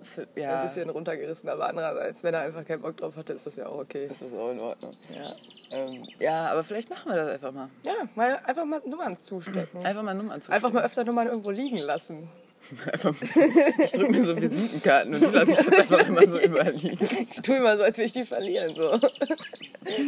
Das 0.00 0.16
wird- 0.16 0.28
Ein 0.36 0.42
Ja, 0.42 0.62
bisschen 0.64 0.90
runtergerissen, 0.90 1.48
aber 1.48 1.68
andererseits, 1.68 2.22
wenn 2.24 2.34
er 2.34 2.40
einfach 2.40 2.64
keinen 2.66 2.82
Bock 2.82 2.96
drauf 2.96 3.14
hatte, 3.16 3.32
ist 3.34 3.46
das 3.46 3.56
ja 3.56 3.66
auch 3.66 3.78
okay. 3.78 4.06
das 4.08 4.20
ist 4.22 4.34
auch 4.34 4.50
in 4.50 4.58
Ordnung. 4.60 4.92
Ja, 5.14 5.36
Ähm, 5.70 6.04
ja, 6.18 6.48
aber 6.50 6.64
vielleicht 6.64 6.90
machen 6.90 7.10
wir 7.12 7.16
das 7.16 7.28
einfach 7.28 7.52
mal. 7.52 7.68
ja 7.84 7.92
mal 8.16 8.38
einfach 8.44 8.64
mal 8.64 8.80
Nummern 8.86 9.16
zustecken. 9.18 9.84
Einfach 9.86 10.02
mal 10.02 10.14
Nummern 10.14 10.40
zu. 10.40 10.50
Einfach 10.50 10.72
mal 10.72 10.82
öfter 10.84 11.04
Nummern 11.04 11.26
irgendwo 11.28 11.50
liegen 11.50 11.76
lassen. 11.78 12.28
Einfach, 12.92 13.14
ich 13.22 13.92
drücke 13.92 14.10
mir 14.12 14.22
so 14.22 14.36
Visitenkarten 14.38 15.14
und 15.14 15.20
die 15.22 15.26
lasse 15.34 15.52
ich 15.52 15.56
jetzt 15.62 15.78
einfach 15.78 16.06
immer 16.08 16.26
so 16.28 16.38
überall 16.38 16.72
liegen. 16.72 17.26
Ich 17.30 17.40
tue 17.40 17.56
immer 17.56 17.74
so, 17.78 17.84
als 17.84 17.96
würde 17.96 18.04
ich 18.08 18.12
die 18.12 18.24
verlieren. 18.24 18.74
So. 18.74 18.90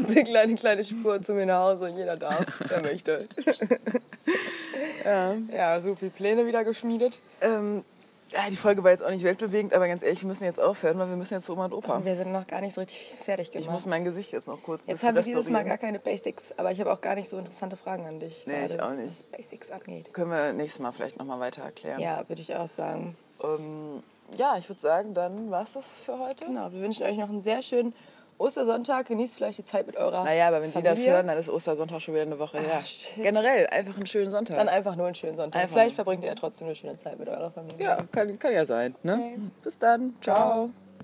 Eine 0.06 0.22
kleine, 0.24 0.54
kleine 0.56 0.84
Spur 0.84 1.22
zu 1.22 1.32
mir 1.32 1.46
nach 1.46 1.60
Hause 1.60 1.86
und 1.86 1.96
jeder 1.96 2.18
darf, 2.18 2.44
der 2.68 2.82
möchte. 2.82 3.26
ja. 5.04 5.34
ja, 5.50 5.80
so 5.80 5.94
viele 5.94 6.10
Pläne 6.10 6.46
wieder 6.46 6.62
geschmiedet. 6.64 7.16
Ähm, 7.40 7.84
ja, 8.32 8.50
die 8.50 8.56
Folge 8.56 8.82
war 8.82 8.90
jetzt 8.90 9.04
auch 9.04 9.10
nicht 9.10 9.24
weltbewegend, 9.24 9.74
aber 9.74 9.88
ganz 9.88 10.02
ehrlich, 10.02 10.22
wir 10.22 10.28
müssen 10.28 10.44
jetzt 10.44 10.60
aufhören, 10.60 10.98
weil 10.98 11.08
wir 11.08 11.16
müssen 11.16 11.34
jetzt 11.34 11.46
zu 11.46 11.52
Oma 11.52 11.66
und 11.66 11.74
Opa. 11.74 12.04
Wir 12.04 12.16
sind 12.16 12.32
noch 12.32 12.46
gar 12.46 12.60
nicht 12.60 12.74
so 12.74 12.80
richtig 12.80 13.14
fertig 13.24 13.50
gemacht. 13.50 13.66
Ich 13.66 13.70
muss 13.70 13.86
mein 13.86 14.04
Gesicht 14.04 14.32
jetzt 14.32 14.48
noch 14.48 14.62
kurz 14.62 14.84
Jetzt 14.86 15.02
haben 15.04 15.14
wir 15.14 15.22
dieses 15.22 15.48
Mal 15.48 15.64
gar 15.64 15.78
keine 15.78 15.98
Basics, 15.98 16.52
aber 16.56 16.72
ich 16.72 16.80
habe 16.80 16.92
auch 16.92 17.00
gar 17.00 17.14
nicht 17.14 17.28
so 17.28 17.38
interessante 17.38 17.76
Fragen 17.76 18.06
an 18.06 18.20
dich. 18.20 18.44
Nee, 18.46 18.66
ich 18.66 18.80
auch 18.80 18.92
nicht. 18.92 19.06
Was 19.06 19.22
Basics 19.24 19.70
angeht. 19.70 20.12
Können 20.12 20.30
wir 20.30 20.52
nächstes 20.52 20.80
Mal 20.80 20.92
vielleicht 20.92 21.18
nochmal 21.18 21.40
weiter 21.40 21.62
erklären. 21.62 22.00
Ja, 22.00 22.28
würde 22.28 22.42
ich 22.42 22.54
auch 22.54 22.68
sagen. 22.68 23.16
Ähm, 23.42 24.02
ja, 24.36 24.56
ich 24.56 24.68
würde 24.68 24.80
sagen, 24.80 25.14
dann 25.14 25.50
war 25.50 25.62
es 25.62 25.74
das 25.74 25.86
für 25.86 26.18
heute. 26.18 26.46
Genau, 26.46 26.72
wir 26.72 26.80
wünschen 26.80 27.04
euch 27.04 27.16
noch 27.16 27.28
einen 27.28 27.42
sehr 27.42 27.62
schönen 27.62 27.94
Ostersonntag. 28.42 29.06
Genießt 29.06 29.36
vielleicht 29.36 29.58
die 29.58 29.64
Zeit 29.64 29.86
mit 29.86 29.96
eurer 29.96 30.24
Naja, 30.24 30.48
aber 30.48 30.62
wenn 30.62 30.72
die 30.72 30.82
das 30.82 30.94
Familie. 30.98 31.12
hören, 31.14 31.26
dann 31.28 31.38
ist 31.38 31.48
Ostersonntag 31.48 32.00
schon 32.02 32.14
wieder 32.14 32.24
eine 32.24 32.38
Woche 32.38 32.58
her. 32.58 32.84
shit. 32.84 33.14
Generell, 33.22 33.66
einfach 33.68 33.96
einen 33.96 34.06
schönen 34.06 34.30
Sonntag. 34.30 34.56
Dann 34.56 34.68
einfach 34.68 34.96
nur 34.96 35.06
einen 35.06 35.14
schönen 35.14 35.36
Sonntag. 35.36 35.60
Einfach 35.60 35.76
vielleicht 35.76 35.94
verbringt 35.94 36.22
ihr 36.22 36.28
ja 36.28 36.34
trotzdem 36.34 36.66
eine 36.66 36.76
schöne 36.76 36.96
Zeit 36.96 37.18
mit 37.18 37.28
eurer 37.28 37.50
Familie. 37.50 37.84
ja, 37.84 37.96
kann, 38.10 38.38
kann 38.38 38.52
ja 38.52 38.64
sein. 38.64 38.94
Ne? 39.02 39.14
Okay. 39.14 39.38
Bis 39.62 39.78
dann. 39.78 40.14
Ciao. 40.20 40.70